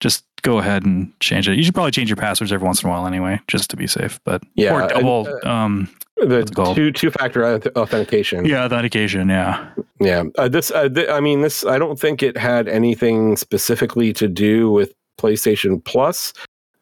[0.00, 1.56] just go ahead and change it.
[1.56, 3.86] You should probably change your passwords every once in a while anyway, just to be
[3.86, 4.20] safe.
[4.24, 6.76] But Yeah, or double, uh, um, The What's it called?
[6.76, 7.44] two two factor
[7.76, 8.44] authentication.
[8.44, 9.28] yeah, authentication.
[9.28, 9.68] Yeah.
[10.00, 10.70] Yeah, uh, this.
[10.70, 11.64] Uh, th- I mean, this.
[11.66, 16.32] I don't think it had anything specifically to do with PlayStation Plus.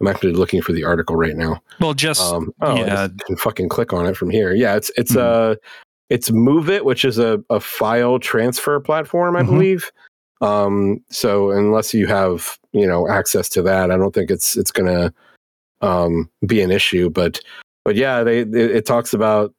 [0.03, 1.63] I'm actually looking for the article right now.
[1.81, 4.55] Well, just Um, oh, I just can fucking click on it from here.
[4.55, 5.19] Yeah, it's it's Hmm.
[5.21, 5.55] uh
[6.11, 9.47] it's MOVEit, which is a, a file transfer platform, I Mhm.
[9.47, 9.91] believe.
[10.41, 14.71] Um, so unless you have you know access to that, I don't think it's it's
[14.71, 15.13] gonna
[15.81, 17.11] um be an issue.
[17.11, 17.41] But
[17.85, 19.53] but yeah, they it, it talks about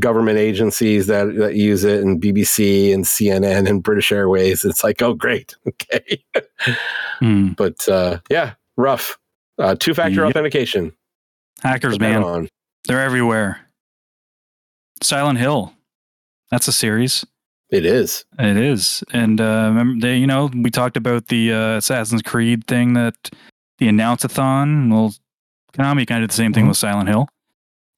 [0.00, 4.64] government agencies that that use it and BBC and CNN and British Airways.
[4.64, 6.24] It's like, oh great, okay.
[7.18, 7.48] Hmm.
[7.52, 9.18] but uh yeah, rough.
[9.58, 10.30] Uh two factor Yep.
[10.30, 10.92] authentication.
[11.62, 12.48] hackers, man, on.
[12.88, 13.60] they're everywhere.
[15.02, 15.72] Silent Hill,
[16.52, 17.24] that's a series.
[17.70, 18.24] It is.
[18.38, 22.92] It is, and uh, they, you know, we talked about the uh, Assassin's Creed thing
[22.92, 23.30] that
[23.78, 24.90] the announce-a-thon.
[24.90, 25.14] Well,
[25.72, 26.68] Konami kind of did the same thing Mhm.
[26.68, 27.28] with Silent Hill,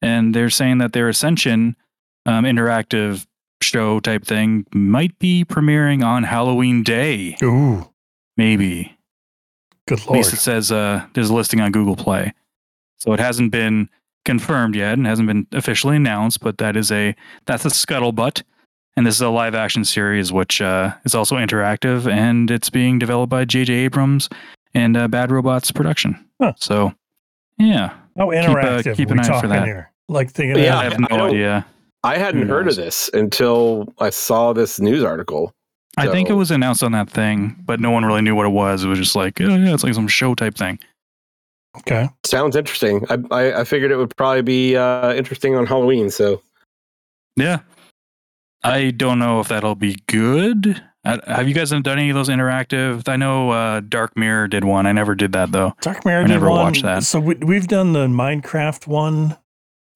[0.01, 1.75] and they're saying that their Ascension
[2.25, 3.27] um, interactive
[3.61, 7.37] show type thing might be premiering on Halloween Day.
[7.43, 7.91] Ooh,
[8.37, 8.97] Maybe
[9.89, 10.11] good lord!
[10.11, 12.33] at least it says uh, there's a listing on Google Play.
[12.99, 13.91] So it hasn't been
[14.25, 17.14] confirmed yet and hasn't been officially announced, but that is a
[17.47, 18.43] that's a scuttlebutt.
[18.97, 22.99] And this is a live action series, which uh, is also interactive, and it's being
[23.01, 23.72] developed by J.J.
[23.72, 24.29] Abrams
[24.72, 26.25] and uh, Bad Robots Production.
[26.41, 26.53] Huh.
[26.57, 26.95] So,
[27.59, 29.64] yeah, How uh, interactive keep we an eye for that.
[29.64, 29.91] here?
[30.09, 31.66] Like thinking, Yeah, I have no I idea.
[32.05, 35.53] I hadn't heard of this until I saw this news article.
[35.97, 38.51] I think it was announced on that thing, but no one really knew what it
[38.51, 38.85] was.
[38.85, 40.79] It was just like, oh, yeah, it's like some show type thing.
[41.79, 42.09] Okay.
[42.25, 43.05] Sounds interesting.
[43.11, 46.11] I, I, I figured it would probably be uh, interesting on Halloween.
[46.11, 46.43] So
[47.37, 47.61] Yeah.
[48.62, 50.83] I don't know if that'll be good.
[51.05, 53.07] Uh, have you guys done any of those interactive?
[53.11, 54.87] I know uh, Dark Mirror did one.
[54.87, 55.75] I never did that though.
[55.83, 56.61] Dark Mirror I did never one.
[56.61, 57.03] watched that.
[57.05, 59.37] So we, we've done the Minecraft one.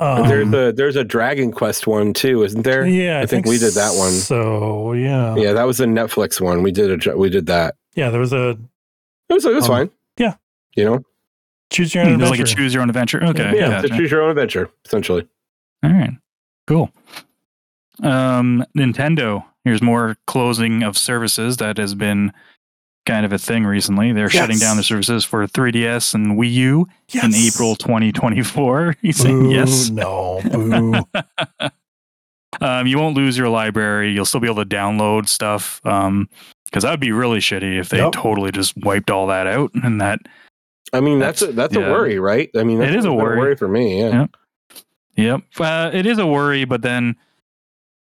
[0.00, 2.86] Um, there's a there's a Dragon Quest one too, isn't there?
[2.86, 4.12] yeah, I, I think we did that one.
[4.12, 6.62] So yeah, yeah, Yeah, that was a Netflix one.
[6.62, 7.74] We did a we did that.
[7.96, 8.50] Yeah, there was a
[9.30, 9.90] It was it was Um, fine.
[10.18, 10.34] yeah.
[10.76, 11.02] you know,
[11.70, 12.54] choose your own It's like a adventure.
[12.56, 13.22] choose your own adventure.
[13.24, 13.52] Okay.
[13.56, 13.88] yeah, gotcha.
[13.96, 15.28] choose your own adventure essentially.
[15.82, 16.10] All right.
[16.66, 16.90] Cool.
[18.02, 19.44] Um, Nintendo.
[19.64, 22.32] Here's more closing of services that has been
[23.06, 24.12] kind of a thing recently.
[24.12, 26.88] They're shutting down their services for 3DS and Wii U
[27.22, 28.96] in April 2024.
[29.02, 29.90] He's saying Boo, yes.
[29.90, 31.68] No, boo.
[32.60, 34.10] um, you won't lose your library.
[34.12, 35.80] You'll still be able to download stuff.
[35.84, 36.28] Um,
[36.66, 38.12] because that would be really shitty if they Yep.
[38.12, 39.70] totally just wiped all that out.
[39.82, 40.18] And that,
[40.92, 41.86] I mean, that's That's- a, that's yeah.
[41.86, 42.50] a worry, right?
[42.56, 43.56] I mean, that's It is a been worry.
[43.56, 44.00] for me.
[44.00, 44.26] Yeah.
[45.16, 45.24] Yeah.
[45.24, 46.64] yep, uh, it is a worry.
[46.64, 47.16] But then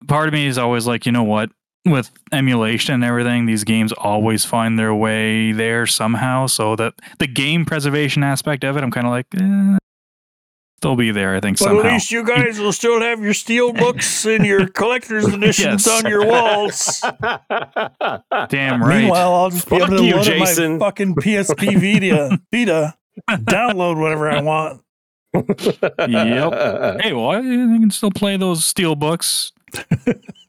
[0.09, 1.51] part of me is always like, you know what?
[1.85, 6.47] With emulation and everything, these games always find their way there somehow.
[6.47, 9.79] So that the game preservation aspect of it, I'm kind of like, eh,
[10.83, 11.35] they'll be there.
[11.35, 11.83] I think But somehow.
[11.89, 16.05] at least you guys will still have your steel books and your collector's editions Yes.
[16.05, 17.01] on your walls.
[18.49, 19.03] Damn right.
[19.03, 20.73] Meanwhile, I'll just be Fuck able to you, load Jason.
[20.79, 22.95] my fucking PSP Vita, Vita,
[23.31, 24.83] download whatever I want.
[25.35, 27.01] Yep.
[27.03, 29.53] Hey, well, you can still play those steel books.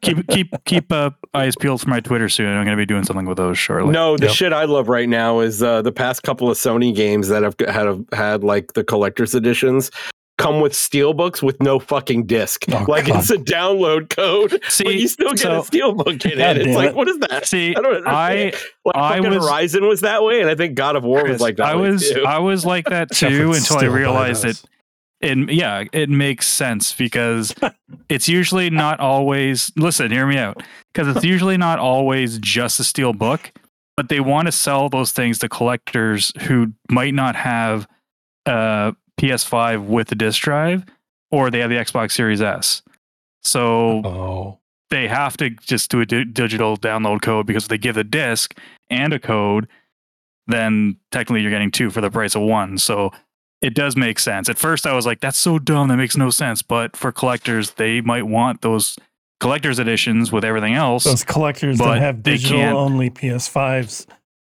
[0.02, 2.48] keep keep keep uh, eyes peeled for my Twitter soon.
[2.48, 3.92] I'm going to be doing something with those shortly.
[3.94, 4.36] No, the Yep.
[4.36, 7.56] shit I love right now is uh, the past couple of Sony games that have
[7.70, 9.92] had had like the collector's editions
[10.38, 12.66] come with steelbooks with no fucking disc.
[12.72, 13.20] Oh, like God.
[13.20, 16.58] it's a download code, See, but you still get so- a steelbook in God it.
[16.58, 17.46] It's damn like, what is that?
[17.46, 18.54] See, I don't I
[18.86, 21.58] like I was- Horizon was that way, and I think God of War was like
[21.58, 21.68] that.
[21.68, 22.24] I way, was too.
[22.26, 24.64] I was like that too until I realized those.
[24.64, 24.70] it.
[25.22, 27.54] It yeah, it makes sense because
[28.10, 29.72] it's usually not always.
[29.78, 30.62] Listen, hear me out.
[30.94, 33.52] Because it's usually not always just a steel book,
[33.96, 37.88] but they want to sell those things to collectors who might not have
[38.46, 40.86] a PS5 with a disc drive,
[41.32, 42.82] or they have the Xbox Series S.
[43.44, 44.60] So Oh,
[44.90, 48.04] they have to just do a di- digital download code because if they give a
[48.04, 48.58] disc
[48.90, 49.68] and a code,
[50.48, 52.78] then technically you're getting two for the price of one.
[52.78, 53.12] So
[53.62, 54.50] it does make sense.
[54.50, 55.88] At first, I was like, "That's so dumb.
[55.88, 58.98] That makes no sense." But for collectors, they might want those
[59.40, 61.04] collector's editions with everything else.
[61.06, 64.06] those collectors that have digital only PS5s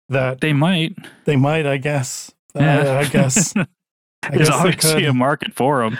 [0.09, 0.95] that they might.
[1.25, 2.31] they might, I guess.
[2.55, 3.53] Uh, I guess.
[4.23, 5.97] I There's guess they obviously a market for them.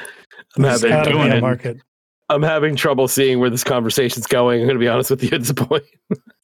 [0.57, 1.41] I'm There's having, doing a it.
[1.41, 1.77] market.
[2.31, 4.61] I'm having trouble seeing where this conversation's going.
[4.61, 5.83] I'm going to be honest with you at this point.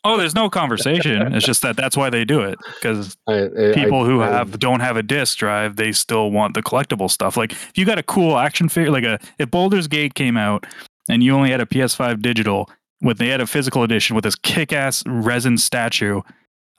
[0.04, 1.34] Oh, there's no conversation.
[1.34, 4.30] it's just that that's why they do it because I, I- people I- who I-
[4.30, 7.38] have don't have a disc drive, they still want the collectible stuff.
[7.38, 10.66] Like if you got a cool action figure, like a if Baldur's Gate came out
[11.10, 12.70] and you only had a PS5 digital,
[13.02, 16.22] with they had a physical edition with this kick-ass resin statue,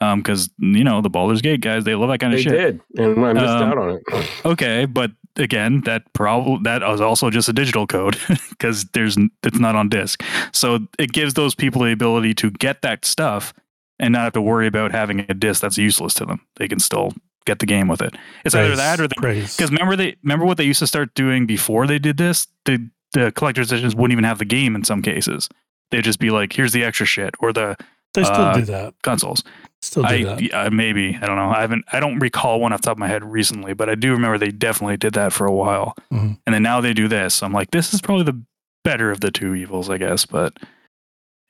[0.01, 2.53] um, because you know the Baldur's Gate guys, they love that kind of they shit.
[2.53, 4.03] did, and I missed Um, out on it.
[4.45, 8.17] Okay, but again, that probably that is also just a digital code
[8.51, 10.23] because there's it's not on disc.
[10.53, 13.53] So it gives those people the ability to get that stuff
[13.99, 16.41] and not have to worry about having a disc that's useless to them.
[16.57, 17.13] They can still
[17.47, 18.15] get the game with it.
[18.45, 19.57] It's either that or praise.
[19.57, 22.49] because remember they remember what they used to start doing before they did this.
[22.67, 25.49] The the collector's editions wouldn't even have the game in some cases.
[25.91, 27.77] They'd just be like, "Here's the extra shit," or the
[28.15, 28.95] they still uh, do that.
[29.03, 29.43] consoles.
[29.87, 30.41] Still do I that.
[30.43, 31.51] yeah, maybe I don't know.
[31.51, 31.85] I haven't.
[31.93, 34.37] I don't recall one off the top of my head recently, but I do remember
[34.39, 35.95] they definitely did that for a while.
[36.13, 36.39] Mhm.
[36.47, 37.43] And then now they do this.
[37.43, 38.43] I'm like, this is probably the
[38.85, 40.27] better of the two evils, I guess.
[40.27, 40.57] But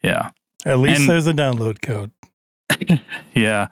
[0.02, 0.30] yeah,
[0.64, 2.10] At least and- there's a download code.
[3.34, 3.68] yeah.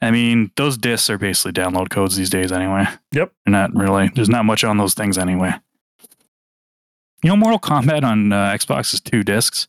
[0.00, 2.86] I mean, those discs are basically download codes these days, anyway.
[3.12, 3.32] Yep.
[3.44, 4.08] They're not really.
[4.14, 5.52] There's not much on those things anyway.
[7.22, 9.66] You know, Mortal Kombat on uh, Xbox is two discs.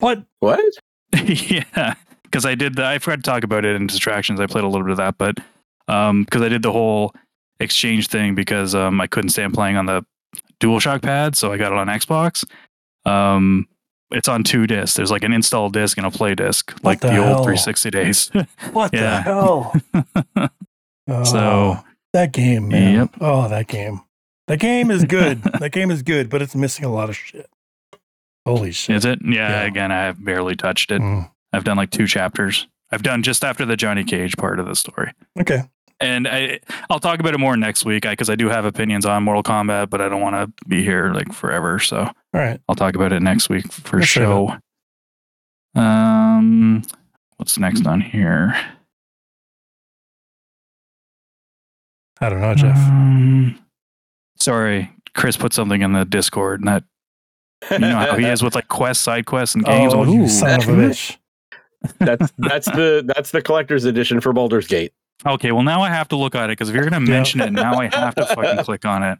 [0.00, 0.24] What?
[0.40, 0.60] What?
[1.14, 1.94] yeah,
[2.26, 2.84] because I did the.
[2.84, 4.40] I forgot to talk about it in distractions.
[4.40, 5.38] I played a little bit of that, but
[5.88, 7.14] um, because I did the whole
[7.60, 10.04] exchange thing because um, I couldn't stand playing on the
[10.60, 12.44] DualShock pad, so I got it on Xbox.
[13.04, 13.68] Um,
[14.10, 14.96] it's on two discs.
[14.96, 18.30] There's like an install disc and a play disc, like the the, old 360 days.
[18.72, 19.74] What the hell?
[21.24, 22.94] so Oh, That game, man.
[22.94, 23.10] Yep.
[23.20, 24.00] Oh, that game.
[24.48, 25.42] That game is good.
[25.60, 27.48] that game is good, but it's missing a lot of shit.
[28.44, 28.96] Holy shit.
[28.96, 29.18] Is it?
[29.24, 29.62] Yeah, Yeah.
[29.62, 31.02] Again, I have barely touched it.
[31.02, 31.30] Mm.
[31.56, 32.66] I've done like two chapters.
[32.92, 35.12] I've done just after the Johnny Cage part of the story.
[35.40, 35.62] Okay.
[35.98, 39.22] And I, I'll talk about it more next week because I do have opinions on
[39.22, 41.78] Mortal Kombat, but I don't want to be here like forever.
[41.78, 42.60] So All right.
[42.68, 44.50] I'll talk about it next week for Let's save.
[45.74, 46.82] Um,
[47.36, 48.54] what's next on here?
[52.20, 52.76] I don't know, Jeff.
[52.76, 53.58] Um,
[54.40, 56.84] sorry, Chris put something in the Discord, and that
[57.70, 59.92] you know how he is with like quest, side quests, and games.
[59.94, 61.18] oh, I'm you son of a bitch.
[61.98, 64.92] That's that's the that's the collector's edition for Baldur's Gate.
[65.24, 67.52] Okay, well now I have to look at it because if you're gonna mention it,
[67.52, 69.18] now I have to fucking click on it.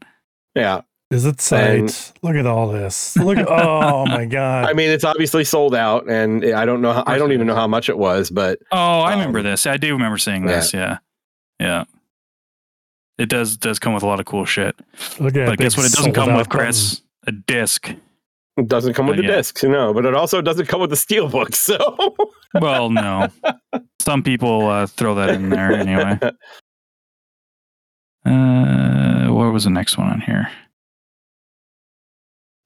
[0.55, 2.13] Yeah, Is it sight?
[2.23, 3.17] Look at all this.
[3.17, 4.67] Look at oh my god.
[4.69, 6.93] I mean it's obviously sold out, and I don't know.
[6.93, 9.67] How, I don't even know how much it was, but Oh, I remember Um, this.
[9.67, 10.73] I do remember seeing this.
[10.75, 10.99] Yeah,
[11.61, 11.85] yeah.
[13.19, 14.77] It does does come with a lot of cool shit.
[15.19, 15.87] Look at But guess what?
[15.87, 17.01] It doesn't come with Chris.
[17.27, 17.91] A disc.
[18.57, 19.37] It doesn't come with the yeah.
[19.37, 19.93] discs, no.
[19.93, 21.51] But it also doesn't come with the steel book.
[21.55, 22.15] So
[22.55, 23.29] Well, no.
[24.01, 26.19] Some people uh, throw that in there anyway.
[28.25, 30.49] Uh, what was the next one on here?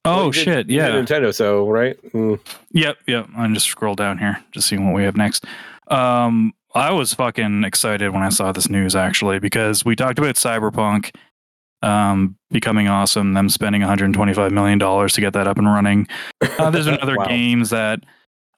[0.07, 0.69] Oh Well, shit!
[0.69, 0.89] did Yeah.
[0.91, 1.35] Nintendo.
[1.35, 2.41] So right, Mm.
[2.73, 3.29] Yep, yep.
[3.37, 5.45] I'm just scroll down here, just seeing what we have next.
[5.89, 10.37] Um, I was fucking excited when I saw this news actually because we talked about
[10.37, 11.15] Cyberpunk
[11.83, 16.07] um, becoming awesome, them spending 125 million dollars to get that up and running.
[16.59, 17.25] Uh, there's been other Wow.
[17.27, 18.01] games that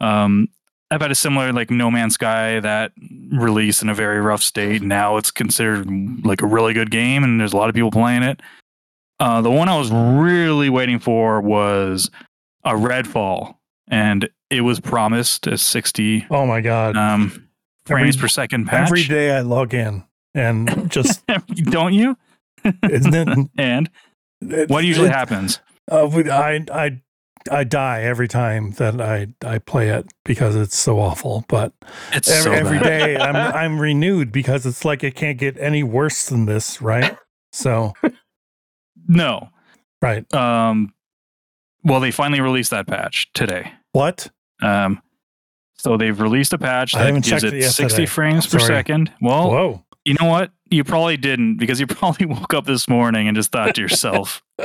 [0.01, 0.49] um,
[0.91, 2.93] I've had a similar like No Man's Sky that
[3.31, 4.83] released in a very rough state.
[4.83, 5.87] Now it's considered
[6.25, 8.41] like a really good game, and there's a lot of people playing it.
[9.21, 12.11] Uh, the one I was really waiting for was
[12.65, 13.55] a Redfall,
[13.89, 16.97] and it was promised a 60 Oh my god.
[16.97, 17.49] um,
[17.87, 18.89] frames Every- per second patch.
[18.89, 20.03] Every day I log in
[20.35, 22.17] and just Don't you?
[22.91, 23.49] Isn't it?
[23.59, 23.91] And
[24.41, 25.61] it- what usually it- happens?
[25.91, 27.01] Uh, I I
[27.51, 31.45] I die every time that I I play it because it's so awful.
[31.49, 31.73] But
[32.13, 35.83] It's every, so every day I'm I'm renewed because it's like it can't get any
[35.83, 37.17] worse than this, right?
[37.53, 37.95] So
[39.09, 39.49] No.
[40.01, 40.33] right.
[40.33, 40.95] Um,
[41.85, 43.73] well, they finally released that patch today.
[43.93, 44.29] What?
[44.63, 45.03] Um,
[45.75, 48.07] so they've released a patch I that haven't gives checked it it 60 yesterday.
[48.07, 48.69] frames per Sorry.
[48.69, 49.13] second.
[49.21, 49.85] Well, Whoa.
[50.05, 50.51] You know what?
[50.71, 54.43] You probably didn't because you probably woke up this morning and just thought to yourself,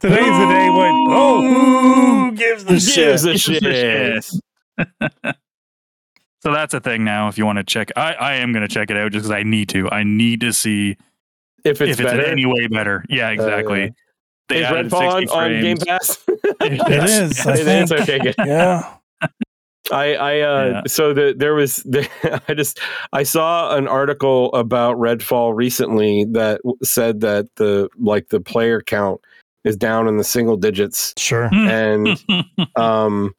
[0.00, 3.06] Today's the day when oh who gives the Gives shit?
[3.06, 4.24] a Gives a shit.
[4.24, 4.94] shit.
[6.42, 7.28] so that's a thing now.
[7.28, 9.30] If you want to check, I, I am going to check it out just because
[9.30, 9.88] I need to.
[9.90, 10.96] I need to see
[11.64, 13.04] if it's if it's better, in any way better.
[13.08, 13.80] Yeah, oh, exactly.
[13.84, 13.88] yeah.
[14.48, 15.76] They is added Redfall on, on Game.
[15.78, 16.22] Pass?
[16.28, 17.46] it is.
[17.46, 17.92] It is.
[17.92, 18.18] okay.
[18.18, 18.34] Good.
[18.38, 18.94] Yeah.
[19.92, 20.82] I, I, uh, Yeah.
[20.86, 22.08] so the, there was, the,
[22.48, 22.80] I just,
[23.12, 29.20] I saw an article about Redfall recently that said that the, like the player count
[29.64, 31.12] is down in the single digits.
[31.18, 31.48] Sure.
[31.52, 32.22] And,
[32.76, 33.32] um,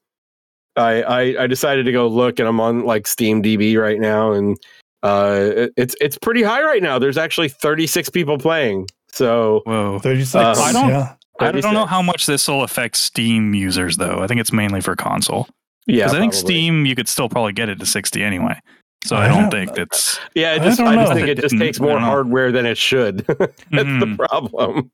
[0.75, 4.31] I, I, I decided to go look and I'm on like Steam DB right now.
[4.33, 4.57] And,
[5.03, 6.99] uh, it- it's, it's pretty high right now.
[6.99, 8.87] There's actually 36 people playing.
[9.11, 9.99] So, Whoa.
[9.99, 10.35] 36.
[10.35, 11.15] Uh, I don't- yeah.
[11.39, 14.19] I don't know how much this will affect Steam users though.
[14.19, 15.49] I think it's mainly for console.
[15.87, 16.47] Yeah, Because I think probably.
[16.55, 18.59] Steam you could still probably get it to 60 anyway.
[19.03, 20.19] So I, I don't don't- think that's.
[20.35, 22.77] Yeah, it I just, don't I, just think it just takes more hardware than it
[22.77, 23.17] should.
[23.27, 23.99] That's Mhm.
[24.17, 24.91] the problem.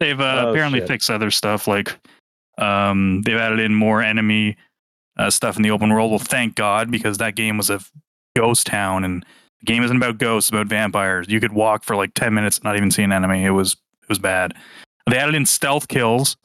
[0.00, 0.88] They've uh, Oh, apparently shit.
[0.88, 1.96] fixed other stuff like
[2.58, 4.56] um, they've added in more enemy
[5.18, 6.10] uh, stuff in the open world.
[6.10, 7.80] Well, thank God because that game was a
[8.36, 9.24] ghost town, and
[9.60, 11.26] the game isn't about ghosts, it's about vampires.
[11.28, 13.44] You could walk for like ten minutes and not even see an enemy.
[13.44, 14.54] It was it was bad.
[15.08, 16.36] They added in stealth kills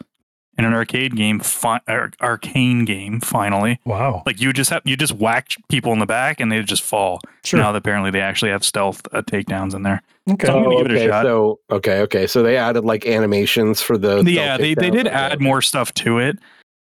[0.57, 3.19] in an arcade game, fi- ar- arcane game.
[3.21, 4.23] Finally, Wow.
[4.25, 7.19] like you just have you just whack people in the back and they just fall.
[7.43, 7.59] Sure.
[7.59, 10.01] Now that apparently they actually have stealth uh, takedowns in there.
[10.31, 10.47] okay.
[10.47, 11.07] So- I'm gonna Oh, give it a okay.
[11.07, 11.25] shot.
[11.25, 12.27] So okay, okay.
[12.27, 16.17] So they added like animations for the yeah, they, they did add more stuff to
[16.19, 16.37] it,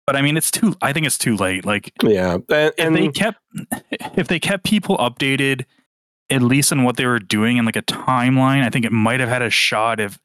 [0.07, 0.75] but I mean, it's too.
[0.81, 1.65] I think it's too late.
[1.65, 3.39] Like Yeah, and, if and they kept
[4.15, 5.65] if they kept people updated,
[6.29, 9.19] at least on what they were doing in like a timeline, I think it might
[9.19, 10.17] have had a shot of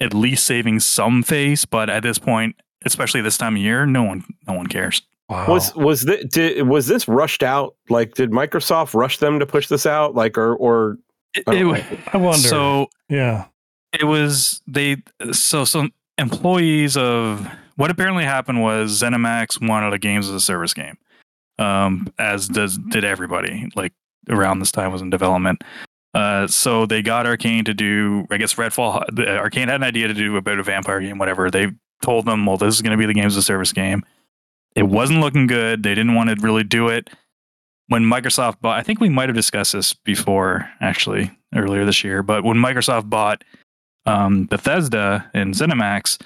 [0.00, 1.64] at least saving some face.
[1.64, 5.02] But at this point, especially this time of year, no one no one cares.
[5.28, 5.46] wow.
[5.48, 7.74] was was this did, was this rushed out?
[7.88, 10.14] Like, did Microsoft rush them to push this out?
[10.14, 10.98] Like, or or
[11.34, 12.48] It, I don't it I wonder.
[12.48, 13.46] so yeah.
[13.98, 14.96] it was they
[15.32, 20.74] so some employees of what apparently happened was ZeniMax wanted a games as a service
[20.74, 20.98] game,
[21.58, 23.92] um, as does did everybody like
[24.28, 25.62] around this time was in development.
[26.14, 29.04] Uh, so they got Arcane to do, I guess Redfall.
[29.14, 31.50] The, Arcane had an idea to do about a vampire game, whatever.
[31.50, 31.68] They
[32.02, 34.04] told them, well, this is going to be the games a service game.
[34.74, 35.82] It wasn't looking good.
[35.82, 37.10] They didn't want to really do it.
[37.88, 42.22] when Microsoft bought, I think we might have discussed this before, actually, earlier this year.
[42.22, 43.44] But when Microsoft bought
[44.04, 46.20] um, Bethesda and ZeniMax,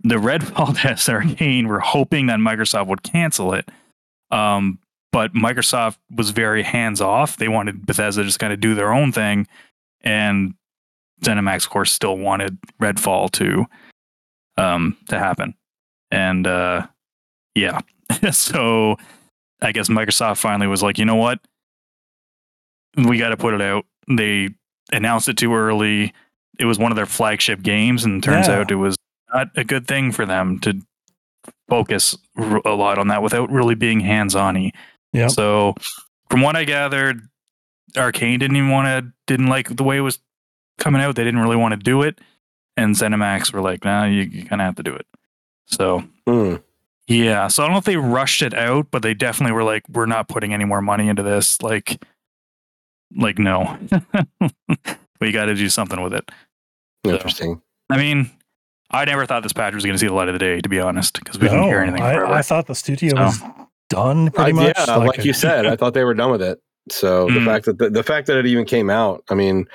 [0.00, 3.68] the Redfall at Arcane were hoping that Microsoft would cancel it.
[4.30, 4.78] Um,
[5.12, 7.36] but Microsoft was very hands off.
[7.36, 9.46] They wanted Bethesda to just kind of do their own thing,
[10.02, 10.54] and
[11.24, 13.66] ZeniMax, of course, still wanted Redfall to
[14.58, 15.54] um, to happen.
[16.10, 16.86] And uh,
[17.54, 17.80] yeah,
[18.32, 18.96] so
[19.62, 21.40] I guess Microsoft finally was like, you know what,
[22.96, 23.84] we got to put it out.
[24.10, 24.50] They
[24.92, 26.12] announced it too early.
[26.58, 28.60] It was one of their flagship games, and turns Yeah.
[28.60, 28.96] out it was
[29.32, 30.80] not a good thing for them to
[31.68, 34.70] focus r- a lot on that without really being hands on
[35.12, 35.30] Yep.
[35.30, 35.74] So,
[36.30, 37.22] from what I gathered,
[37.96, 40.18] Arcane didn't even want to, didn't like the way it was
[40.78, 41.14] coming out.
[41.16, 42.20] They didn't really want to do it,
[42.78, 45.06] and ZeniMax were like, "Nah, you, you kind of have to do it."
[45.66, 46.56] So, Hmm.
[47.06, 47.48] yeah.
[47.48, 50.06] So I don't know if they rushed it out, but they definitely were like, "We're
[50.06, 52.02] not putting any more money into this." Like,
[53.14, 53.78] like no,
[55.20, 56.30] we got to do something with it.
[57.04, 57.60] Interesting.
[57.90, 58.30] I mean,
[58.90, 60.68] I never thought this patch was going to see the light of the day, to
[60.68, 62.02] be honest, because we didn't hear anything.
[62.02, 63.22] I, I thought the studio So.
[63.22, 63.42] was
[63.88, 64.74] done pretty I- much.
[64.78, 66.60] yeah, like, you said, I thought they were done with it.
[66.92, 67.44] So the Mm.
[67.44, 69.66] fact that the, the fact that it even came out, I mean,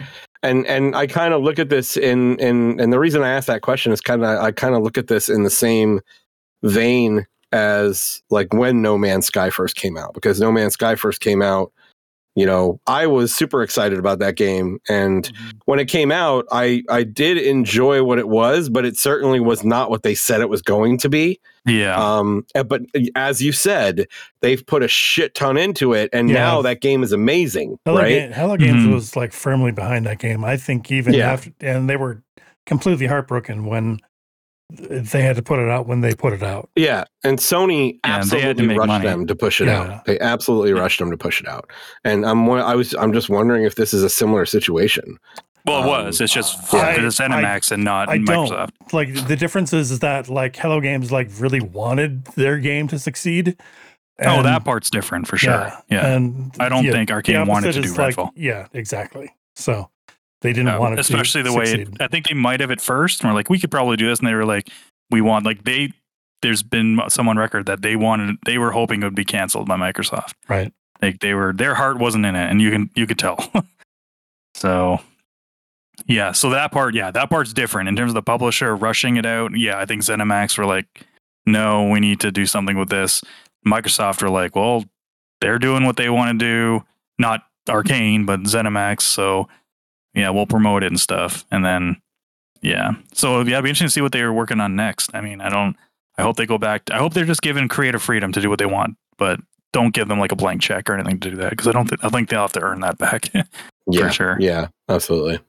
[0.41, 3.47] and and I kind of look at this in in and the reason I asked
[3.47, 6.01] that question is kind of I kind of look at this in the same
[6.63, 11.19] vein as like when No Man's Sky first came out because No Man's Sky first
[11.21, 11.71] came out.
[12.35, 15.31] You know, I was super excited about that game, and
[15.65, 19.63] when it came out, I I did enjoy what it was, but it certainly was
[19.63, 21.39] not what they said it was going to be.
[21.65, 21.95] yeah.
[21.95, 22.81] Um, uh, but
[23.15, 24.07] as you said,
[24.41, 26.35] they've put a shit ton into it, and Yeah.
[26.35, 28.29] now that game is amazing, Hello, right?
[28.29, 28.93] Ga- Hello Games Mhm.
[28.93, 30.43] was like firmly behind that game.
[30.43, 31.31] I think even Yeah.
[31.31, 32.21] after, and they were
[32.65, 33.99] completely heartbroken when
[34.69, 36.69] they had to put it out when they put it out.
[36.75, 39.05] Yeah, and Sony Yeah, they had to absolutely make rushed money.
[39.05, 39.81] them to push it Yeah.
[39.81, 40.05] out.
[40.05, 41.69] They absolutely rushed them to push it out,
[42.03, 45.17] and I'm I was I'm just wondering if this is a similar situation.
[45.65, 46.21] well, it um, was.
[46.21, 48.49] It's just I- it's ZeniMax and not I don't.
[48.49, 48.93] Microsoft.
[48.93, 52.97] Like the difference is, is that like Hello Games like really wanted their game to
[52.99, 53.55] succeed.
[54.25, 55.71] oh, that part's different for sure.
[55.89, 56.05] Yeah.
[56.15, 59.33] And I don't yeah, think the Arcane wanted to do is like- yeah, exactly.
[59.55, 59.89] So
[60.43, 62.79] they didn't No, want it especially the way it, I think they might have at
[62.79, 63.21] first.
[63.21, 64.69] And we're like, we could probably do this, and they were like,
[65.09, 65.91] we want like they.
[66.43, 69.65] There's been some on record that they wanted, they were hoping it would be canceled
[69.67, 70.33] by Microsoft.
[70.49, 70.71] right.
[71.01, 73.51] Like they were, their heart wasn't in it, and you can you could tell.
[74.55, 74.99] so,
[76.05, 76.31] yeah.
[76.33, 79.57] So that part, yeah, that part's different in terms of the publisher rushing it out.
[79.57, 81.05] Yeah, I think ZeniMax were like,
[81.45, 83.21] no, we need to do something with this.
[83.65, 84.83] Microsoft were like, well,
[85.41, 86.85] they're doing what they want to do,
[87.17, 89.01] not Arcane, but ZeniMax.
[89.01, 89.47] So,
[90.13, 91.45] yeah, we'll promote it and stuff.
[91.51, 91.97] And then,
[92.61, 92.91] yeah.
[93.13, 95.09] So, yeah, it'd be interesting to see what they were working on next.
[95.13, 95.75] I mean, I don't,
[96.17, 96.83] I hope they go back.
[96.91, 99.39] I hope they're just given creative freedom to do what they want, but
[99.73, 101.87] don't give them like a blank check or anything to do that because I don't,
[101.87, 103.29] th- I think they'll have to earn that back.
[103.85, 104.37] Yeah, sure.
[104.39, 105.39] Yeah, absolutely.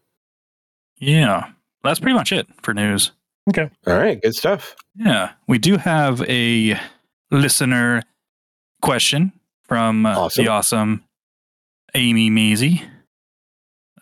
[0.98, 1.50] yeah.
[1.84, 3.12] That's pretty much it for news.
[3.50, 3.70] Okay.
[3.86, 4.74] All right, good stuff.
[4.96, 5.32] Yeah.
[5.46, 6.76] We do have a
[7.30, 8.02] listener
[8.82, 9.32] question
[9.68, 10.44] from uh, Awesome.
[10.44, 11.04] the awesome
[11.94, 12.82] Amy Maisie.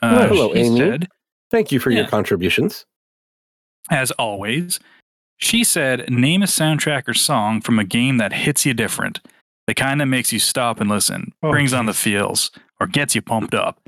[0.02, 0.78] Uh, Hello, Amy.
[0.78, 1.08] said,
[1.50, 2.84] Thank you for your contributions.
[3.90, 4.80] as always,
[5.36, 9.20] she said, name a soundtrack or song from a game that hits you different,
[9.66, 12.50] the kind that makes you stop and listen, Oh, brings on the feels,
[12.80, 13.80] or gets you pumped up.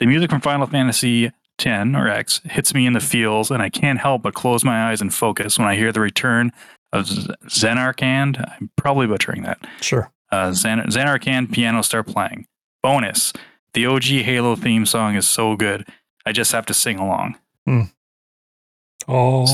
[0.00, 1.26] The music from Final Fantasy
[1.58, 4.90] X or X hits me in the feels, and I can't help but close my
[4.90, 6.50] eyes and focus when I hear the return
[6.92, 8.38] of Xenarkand.
[8.60, 9.58] I'm probably butchering that.
[9.80, 10.10] Sure.
[10.32, 12.46] Uh, Xen- piano start playing.
[12.82, 13.32] Bonus:
[13.74, 15.86] the OG Halo theme song is so good.
[16.26, 17.36] I just have to sing along.
[17.66, 17.82] Hmm.
[19.08, 19.46] Oh,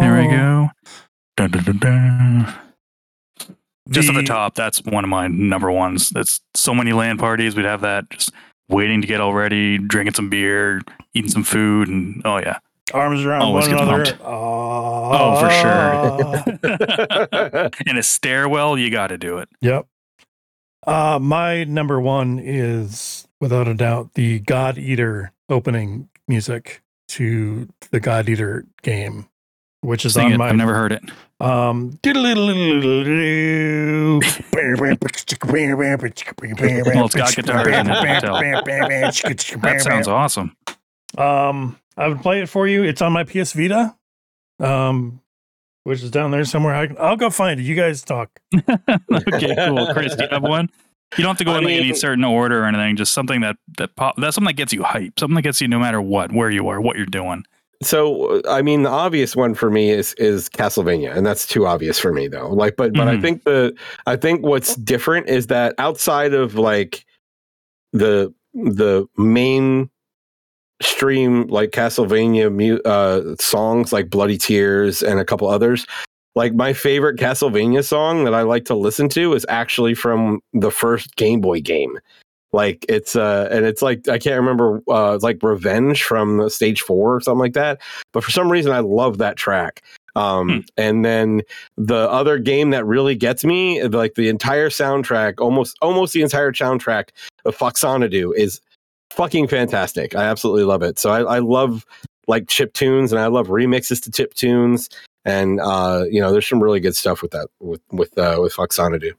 [0.00, 0.70] There we go.
[1.36, 2.54] Dun, dun, dun, dun.
[3.90, 6.10] Just at the The- top, that's one of my number ones.
[6.10, 7.54] That's so many land parties.
[7.54, 8.32] We'd have that just
[8.68, 10.80] waiting to get all ready, drinking some beer,
[11.14, 12.58] eating some food, and oh yeah.
[12.94, 14.04] Arms around Always one another.
[14.06, 14.22] pumped.
[14.24, 15.08] Ah.
[15.12, 15.50] Oh, for
[16.70, 17.70] sure.
[17.86, 19.48] In a stairwell, you got to do it.
[19.60, 19.86] Yep.
[20.86, 28.00] Uh, my number one is without a doubt the God Eater opening music to the
[28.00, 29.26] God Eater game,
[29.80, 30.38] which is Sing on it.
[30.38, 31.02] my I've never heard it.
[31.40, 31.98] um.
[36.94, 38.36] Well, it's got guitar in it, I can tell.
[39.60, 40.56] That sounds awesome.
[41.18, 42.82] Um, I would play it for you.
[42.84, 43.94] It's on my PS Vita,
[44.60, 45.20] um,
[45.86, 46.74] which is down there somewhere.
[46.74, 47.62] I, I'll go find it.
[47.62, 48.40] You guys talk.
[48.56, 49.86] okay, cool.
[49.92, 50.68] Chris, do you have one?
[51.16, 52.96] You don't have to go I in like any certain order or anything.
[52.96, 54.16] Just something that that pop.
[54.16, 55.18] That's something that gets you hype.
[55.18, 57.44] Something that gets you no matter what, where you are, what you're doing.
[57.84, 62.00] So I mean, the obvious one for me is is Castlevania, and that's too obvious
[62.00, 62.48] for me though.
[62.48, 63.22] Like, but but I Mhm.
[63.22, 63.72] think the
[64.06, 67.06] I think what's different is that outside of like
[67.92, 69.88] the the main
[70.82, 75.86] stream like Castlevania mu- uh, songs like Bloody Tears and a couple others.
[76.34, 80.70] Like my favorite Castlevania song that I like to listen to is actually from the
[80.70, 81.98] first Game Boy game.
[82.52, 86.80] Like it's uh and it's like I can't remember uh it's like Revenge from stage
[86.82, 87.80] 4 or something like that,
[88.12, 89.82] but for some reason I love that track.
[90.14, 90.58] Um Hmm.
[90.78, 91.42] and then
[91.76, 96.52] the other game that really gets me like the entire soundtrack almost almost the entire
[96.52, 97.08] soundtrack
[97.44, 98.60] of Faxanadu is
[99.16, 100.14] fucking fantastic.
[100.14, 100.98] I absolutely love it.
[100.98, 101.84] So I, I love
[102.28, 104.88] like chip tunes and I love remixes to chip tunes.
[105.24, 108.54] And uh, you know, there's some really good stuff with that with with uh, with
[108.54, 109.12] Faxanadu.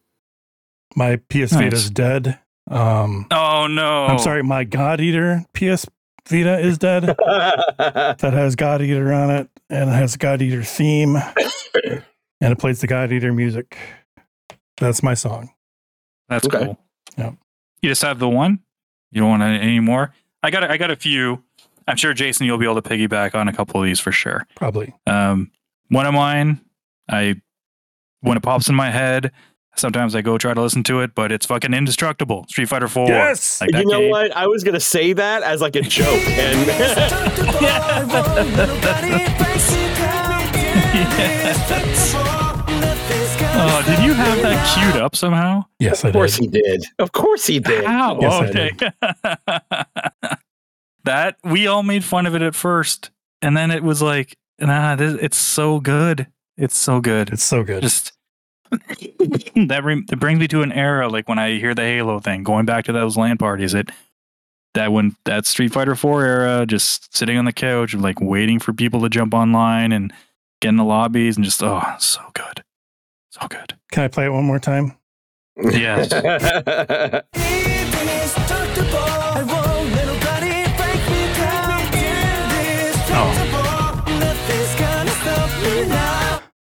[0.96, 1.54] My PS Nice.
[1.54, 2.40] Vita's dead.
[2.70, 4.06] Um, Oh no!
[4.06, 5.86] I'm sorry, my God Eater PS
[6.28, 7.04] Vita is dead.
[7.78, 11.16] that has God Eater on it, and it has a God Eater theme,
[11.86, 12.04] and
[12.42, 13.78] it plays the God Eater music.
[14.78, 15.50] That's my song.
[16.30, 16.66] That's Okay.
[16.66, 16.78] cool.
[17.18, 17.32] Yeah.
[17.82, 18.60] You just have the one.
[19.12, 20.14] You don't want any any more.
[20.44, 20.64] I got.
[20.64, 21.44] a- I got a few.
[21.88, 24.46] I'm sure Jason, you'll be able to piggyback on a couple of these for sure.
[24.56, 24.94] Probably.
[25.06, 25.52] Um,
[25.90, 26.60] one of mine,
[27.10, 27.36] I
[28.22, 29.32] when it pops in my head,
[29.78, 32.46] sometimes I go try to listen to it, but it's fucking indestructible.
[32.50, 33.08] Street Fighter Four.
[33.08, 33.62] Yes!
[33.62, 34.10] like you know game.
[34.12, 34.36] what?
[34.36, 36.68] I was gonna say that as like a joke, and
[43.78, 45.64] Oh, did you have that queued up somehow?
[45.78, 46.56] Yes, I of course did.
[46.56, 46.86] he did.
[46.98, 47.86] Of course he did.
[47.86, 48.20] How?
[48.20, 50.36] Yes, I okay.
[51.04, 53.12] that we all made fun of it at first,
[53.44, 56.26] and then it was like, nah, this, it's so good.
[56.58, 57.30] It's so good.
[57.32, 57.84] It's so good.
[57.84, 58.14] just
[58.72, 62.42] that, re- that brings me to an era like when I hear the Halo thing,
[62.42, 63.76] going back to those LAN parties.
[63.76, 63.92] It
[64.74, 68.58] that when that Street Fighter Four era, just sitting on the couch, and like waiting
[68.58, 70.12] for people to jump online and
[70.62, 72.64] get in the lobbies, and just oh, so good,
[73.30, 73.78] so good.
[73.92, 74.98] Can I play it one more time?
[75.58, 76.12] Yes.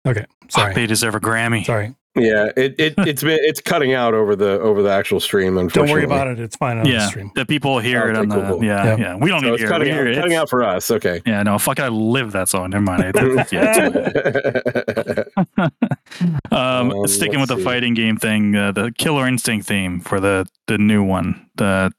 [0.06, 0.26] Okay.
[0.50, 0.74] Sorry.
[0.74, 1.66] They deserve a Grammy.
[1.66, 1.96] Sorry.
[2.16, 5.56] Yeah, it, it it's been it's cutting out over the over the actual stream.
[5.70, 6.40] Don't worry about it.
[6.40, 7.32] It's fine on the stream.
[7.36, 8.64] the people hear it on the cool, cool.
[8.64, 8.98] yeah Yeah.
[8.98, 9.16] yeah.
[9.16, 9.92] We don't So need it's to hear cutting, it.
[9.92, 10.16] We out, hear it.
[10.22, 10.92] cutting out for us.
[10.92, 11.22] Okay.
[11.26, 12.70] Yeah, no, fuck, I live that song.
[12.72, 13.04] Never mind.
[13.16, 15.24] It- yeah,
[16.52, 17.64] um, Um, sticking let's with the see.
[17.64, 21.50] fighting game thing, uh, the Killer Instinct theme for the the new one.
[21.56, 21.92] The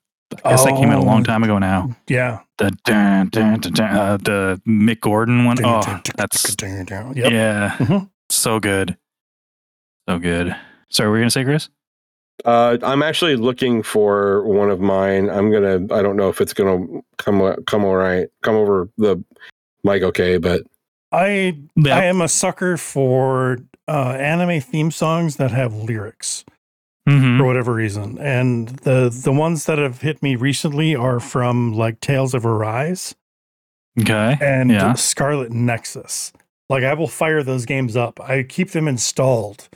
[0.44, 1.24] I guess that came out a long Oh.
[1.24, 1.94] time ago now.
[2.08, 2.40] Yeah.
[2.58, 5.58] The dun, dun, dun, dun, uh, the Mick Gordon one.
[5.64, 5.82] Oh,
[6.16, 7.16] that's Yep.
[7.16, 8.08] yeah, Mhm.
[8.30, 8.96] so good,
[10.14, 10.56] so good.
[10.90, 11.68] Sorry, were you gonna say, Chris?
[12.44, 15.30] Uh, I'm actually looking for one of mine.
[15.30, 15.74] I'm gonna.
[15.94, 18.28] I don't know if it's gonna come come all right.
[18.42, 19.22] Come over the
[19.84, 20.38] mic, okay?
[20.38, 20.62] But
[21.12, 21.96] I Yeah.
[21.96, 23.58] I am a sucker for
[23.88, 26.44] uh, anime theme songs that have lyrics
[27.08, 27.38] Mhm.
[27.38, 32.00] for whatever reason, and the the ones that have hit me recently are from like
[32.00, 33.14] Tales of Arise
[34.00, 34.36] Okay.
[34.40, 34.94] and Yeah.
[34.94, 36.32] Scarlet Nexus.
[36.70, 38.18] Like I will fire those games up.
[38.20, 39.68] I keep them installed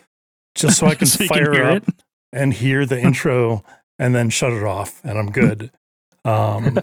[0.57, 1.94] just so I can So fire hear up it?
[2.32, 3.62] and hear the intro
[3.98, 5.70] and then shut it off, and I'm good.
[6.24, 6.74] Um,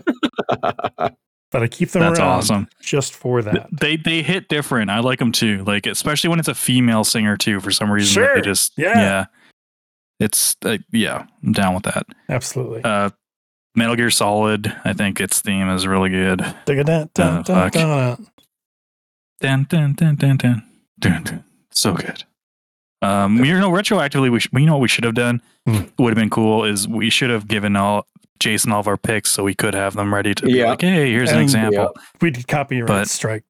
[1.51, 2.67] but I keep them That's around awesome.
[2.81, 3.67] just for that.
[3.71, 4.89] They they hit different.
[4.89, 5.63] I like them too.
[5.65, 7.59] Like especially when it's a female singer too.
[7.59, 8.35] For some reason, Sure.
[8.35, 9.25] they just Yeah.
[10.19, 12.05] It's uh, yeah, I'm down with that.
[12.29, 12.81] Absolutely.
[12.83, 13.09] Uh,
[13.75, 14.73] Metal Gear Solid.
[14.85, 16.37] I think its theme is really good.
[16.65, 17.43] Dun, uh, dun.
[17.43, 18.27] Dun
[19.41, 20.63] dun dun dun dun dun.
[20.99, 21.43] dun.
[21.71, 22.23] So good.
[23.03, 25.81] Um, you know, retroactively, we sh- you know what we should have done Hmm.
[25.97, 28.07] would have been cool is we should have given all
[28.39, 30.69] Jason all of our picks so we could have them ready to be Yeah.
[30.69, 31.95] like, hey, here's an And- example.
[32.21, 33.43] We did copyright But- strike.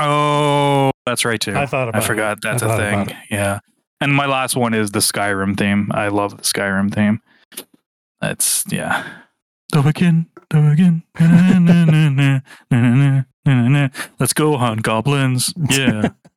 [0.00, 1.56] Oh, that's right too.
[1.56, 2.42] I thought about I forgot it.
[2.42, 2.76] that's I a
[3.06, 3.16] thing.
[3.30, 3.58] Yeah.
[4.00, 5.90] And my last one is the Skyrim theme.
[5.92, 7.20] I love the Skyrim theme.
[8.20, 9.04] That's yeah.
[9.72, 11.02] Do again, do again.
[11.20, 12.40] Na, na, na, na,
[12.70, 13.88] na, na, na, na.
[14.20, 15.52] Let's go hunt goblins.
[15.70, 16.10] Yeah.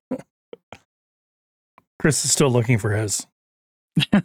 [2.01, 3.27] Chris is still looking for his.
[4.11, 4.21] you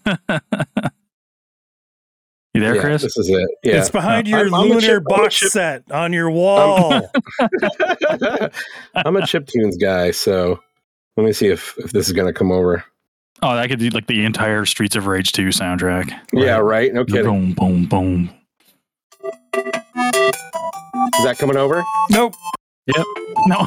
[2.54, 3.02] there, yeah, Chris?
[3.02, 3.50] This is it.
[3.62, 6.30] Yeah, It's behind Uh, your I'm- I'm lunar I'm a box chip- set on your
[6.30, 7.02] wall.
[8.94, 10.58] I'm a chip tunes guy, so
[11.18, 12.82] let me see if if this is gonna come over.
[13.42, 16.18] Oh, that could be like the entire Streets of Rage 2 soundtrack.
[16.32, 16.94] Yeah, right.
[16.94, 17.52] No kidding.
[17.52, 17.54] Boom,
[17.84, 18.30] boom, boom.
[19.22, 21.84] Is that coming over?
[22.10, 22.32] nope.
[22.88, 23.66] No.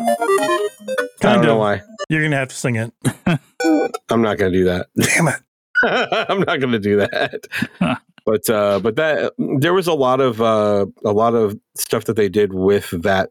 [0.00, 1.58] I Kind of.
[1.58, 1.82] why.
[2.08, 2.92] You're gonna have to sing it.
[4.10, 4.86] I'm not gonna do that.
[4.98, 5.40] Damn it.
[5.84, 7.46] I'm not gonna do that.
[8.24, 12.16] but uh, but that there was a lot of uh, a lot of stuff that
[12.16, 13.30] they did with that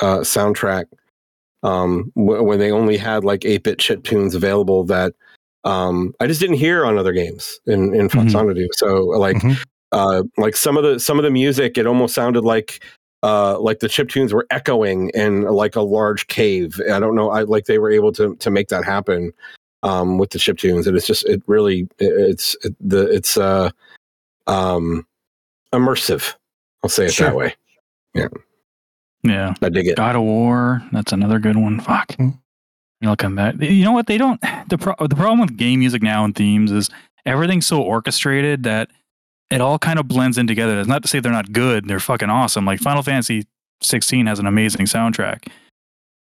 [0.00, 0.84] uh, soundtrack
[1.62, 5.12] um, w- when they only had like eight bit chip tunes available that
[5.64, 8.68] um, I just didn't hear on other games in in Fox Mhm.
[8.74, 9.62] So like Mhm.
[9.92, 12.84] Uh, like some of the some of the music, it almost sounded like
[13.22, 16.80] uh, like the chip tunes were echoing in like a large cave.
[16.92, 17.30] I don't know.
[17.30, 19.32] I like they were able to to make that happen
[19.82, 23.36] um, with the chip tunes, and it's just it really it, it's it, the it's
[23.36, 23.70] uh
[24.46, 25.06] um
[25.74, 26.34] immersive.
[26.82, 27.28] I'll say it Sure.
[27.28, 27.54] that way.
[28.14, 28.28] Yeah.
[29.24, 29.54] Yeah.
[29.62, 29.96] I dig it.
[29.96, 30.82] God of War.
[30.92, 31.80] That's another good one.
[31.80, 32.14] Fuck.
[32.14, 32.30] Hmm.
[33.00, 33.56] You'll come back.
[33.60, 34.06] You know what?
[34.06, 34.40] They don't.
[34.68, 36.90] The pro- the problem with game music now and themes is
[37.24, 38.90] everything's so orchestrated that
[39.50, 40.76] it all kind of blends in together.
[40.76, 41.88] That's not to say they're not good.
[41.88, 42.64] They're fucking awesome.
[42.64, 43.46] Like Final Fantasy
[43.82, 45.48] 16 has an amazing soundtrack.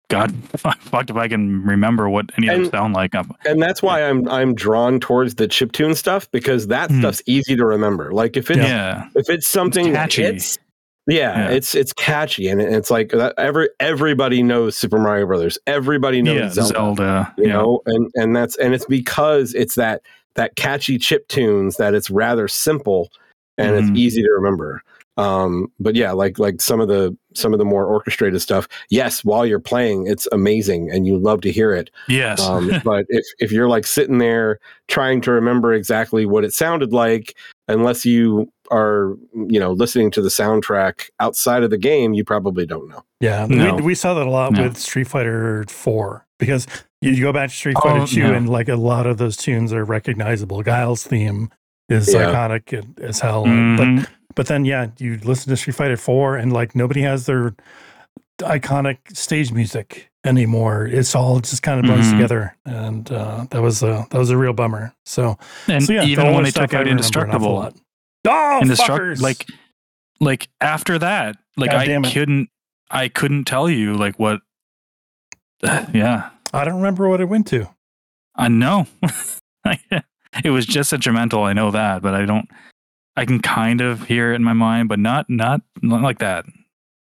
[0.08, 3.14] God, fucked if I can remember what any of them sound like.
[3.14, 6.98] I'm- and that's why I'm I'm drawn towards the chiptune stuff because that Hmm.
[7.00, 8.12] stuff's easy to remember.
[8.12, 9.08] Like if it's yeah.
[9.14, 10.58] if it's something that catchy.
[11.06, 11.48] yeah, Yeah.
[11.50, 15.56] it's it's catchy and it's like that every everybody knows Super Mario Brothers.
[15.66, 16.62] Everybody knows Yeah.
[16.64, 17.34] Zelda, Zelda.
[17.38, 20.02] you know, and and that's and it's because it's that
[20.34, 23.10] that catchy chip tunes that it's rather simple
[23.58, 23.78] and Mhm.
[23.90, 24.82] it's easy to remember.
[25.18, 28.66] Um, but yeah, like like some of the some of the more orchestrated stuff.
[28.88, 31.90] Yes, while you're playing, it's amazing and you love to hear it.
[32.08, 32.40] Yes.
[32.40, 34.58] Um, but if if you're like sitting there
[34.88, 37.36] trying to remember exactly what it sounded like,
[37.68, 42.64] unless you are you know listening to the soundtrack outside of the game, you probably
[42.64, 43.04] don't know.
[43.20, 43.74] Yeah, No.
[43.76, 44.62] we, we saw that a lot No.
[44.62, 46.66] with Street Fighter Four because
[47.02, 48.30] you, go back to Street Fighter Two, yeah.
[48.32, 50.62] and like a lot of those tunes are recognizable.
[50.62, 51.50] Guile's theme
[51.88, 52.26] is Yeah.
[52.32, 53.76] iconic as hell, Mhm.
[54.00, 57.54] but but then yeah, you listen to Street Fighter Four and like nobody has their
[58.38, 60.86] iconic stage music anymore.
[60.86, 62.12] It's all just kind of blends Mhm.
[62.12, 64.94] together, and uh, that was a that was a real bummer.
[65.04, 65.36] So,
[65.68, 67.74] and so yeah, even when they took out Indestructible, lot.
[68.26, 68.86] Oh, Indestruct-
[69.16, 69.20] fuckers!
[69.20, 69.46] like
[70.20, 72.48] like after that like God i couldn't
[72.92, 74.40] i couldn't tell you like what
[75.92, 77.68] yeah I don't remember what it went to.
[78.36, 78.86] i know
[80.44, 82.48] it was just detrimental i know that but i don't
[83.16, 86.44] i can kind of hear it in my mind but not not, not like that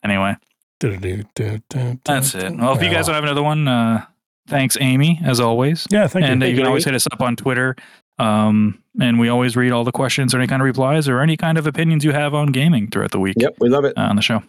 [0.05, 0.35] anyway
[0.81, 4.05] that's it well if you guys don't have another one uh
[4.49, 6.47] thanks amy as always yeah, thank and you.
[6.47, 7.77] uh, you can always hit us up on Twitter.
[8.19, 11.37] Um, and we always read all the questions or any kind of replies or any
[11.39, 13.97] kind of opinions you have on gaming throughout the week Yep, we love it.
[13.97, 14.43] uh, on the show.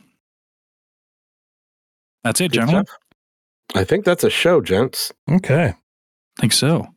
[2.24, 2.86] That's it, Good gentlemen.
[2.86, 2.98] stuff.
[3.76, 5.12] I think that's a show, gents.
[5.30, 5.74] Okay.
[6.38, 6.88] I think so.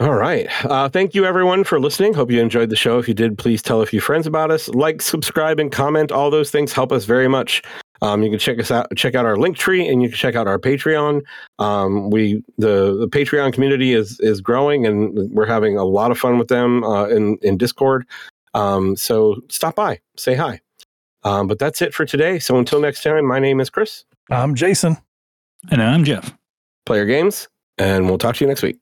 [0.00, 0.48] All right.
[0.64, 2.14] Uh, thank you, everyone, for listening.
[2.14, 2.98] Hope you enjoyed the show.
[2.98, 4.68] If you did, please tell a few friends about us.
[4.68, 6.10] Like, subscribe, and comment.
[6.10, 7.62] All those things help us very much.
[8.02, 10.34] Um, you can check us out, check out our link tree, and you can check
[10.34, 11.22] out our Patreon.
[11.58, 16.18] Um, we the, the Patreon community is is growing, and we're having a lot of
[16.18, 18.04] fun with them uh, in in Discord.
[18.52, 20.60] Um, so stop by, say hi.
[21.22, 22.38] Um, but that's it for today.
[22.40, 24.04] So until next time, my name is Chris.
[24.28, 24.98] I'm Jason.
[25.70, 26.34] And I'm Geoff.
[26.86, 27.48] Player games,
[27.78, 28.78] and we'll talk to you next week.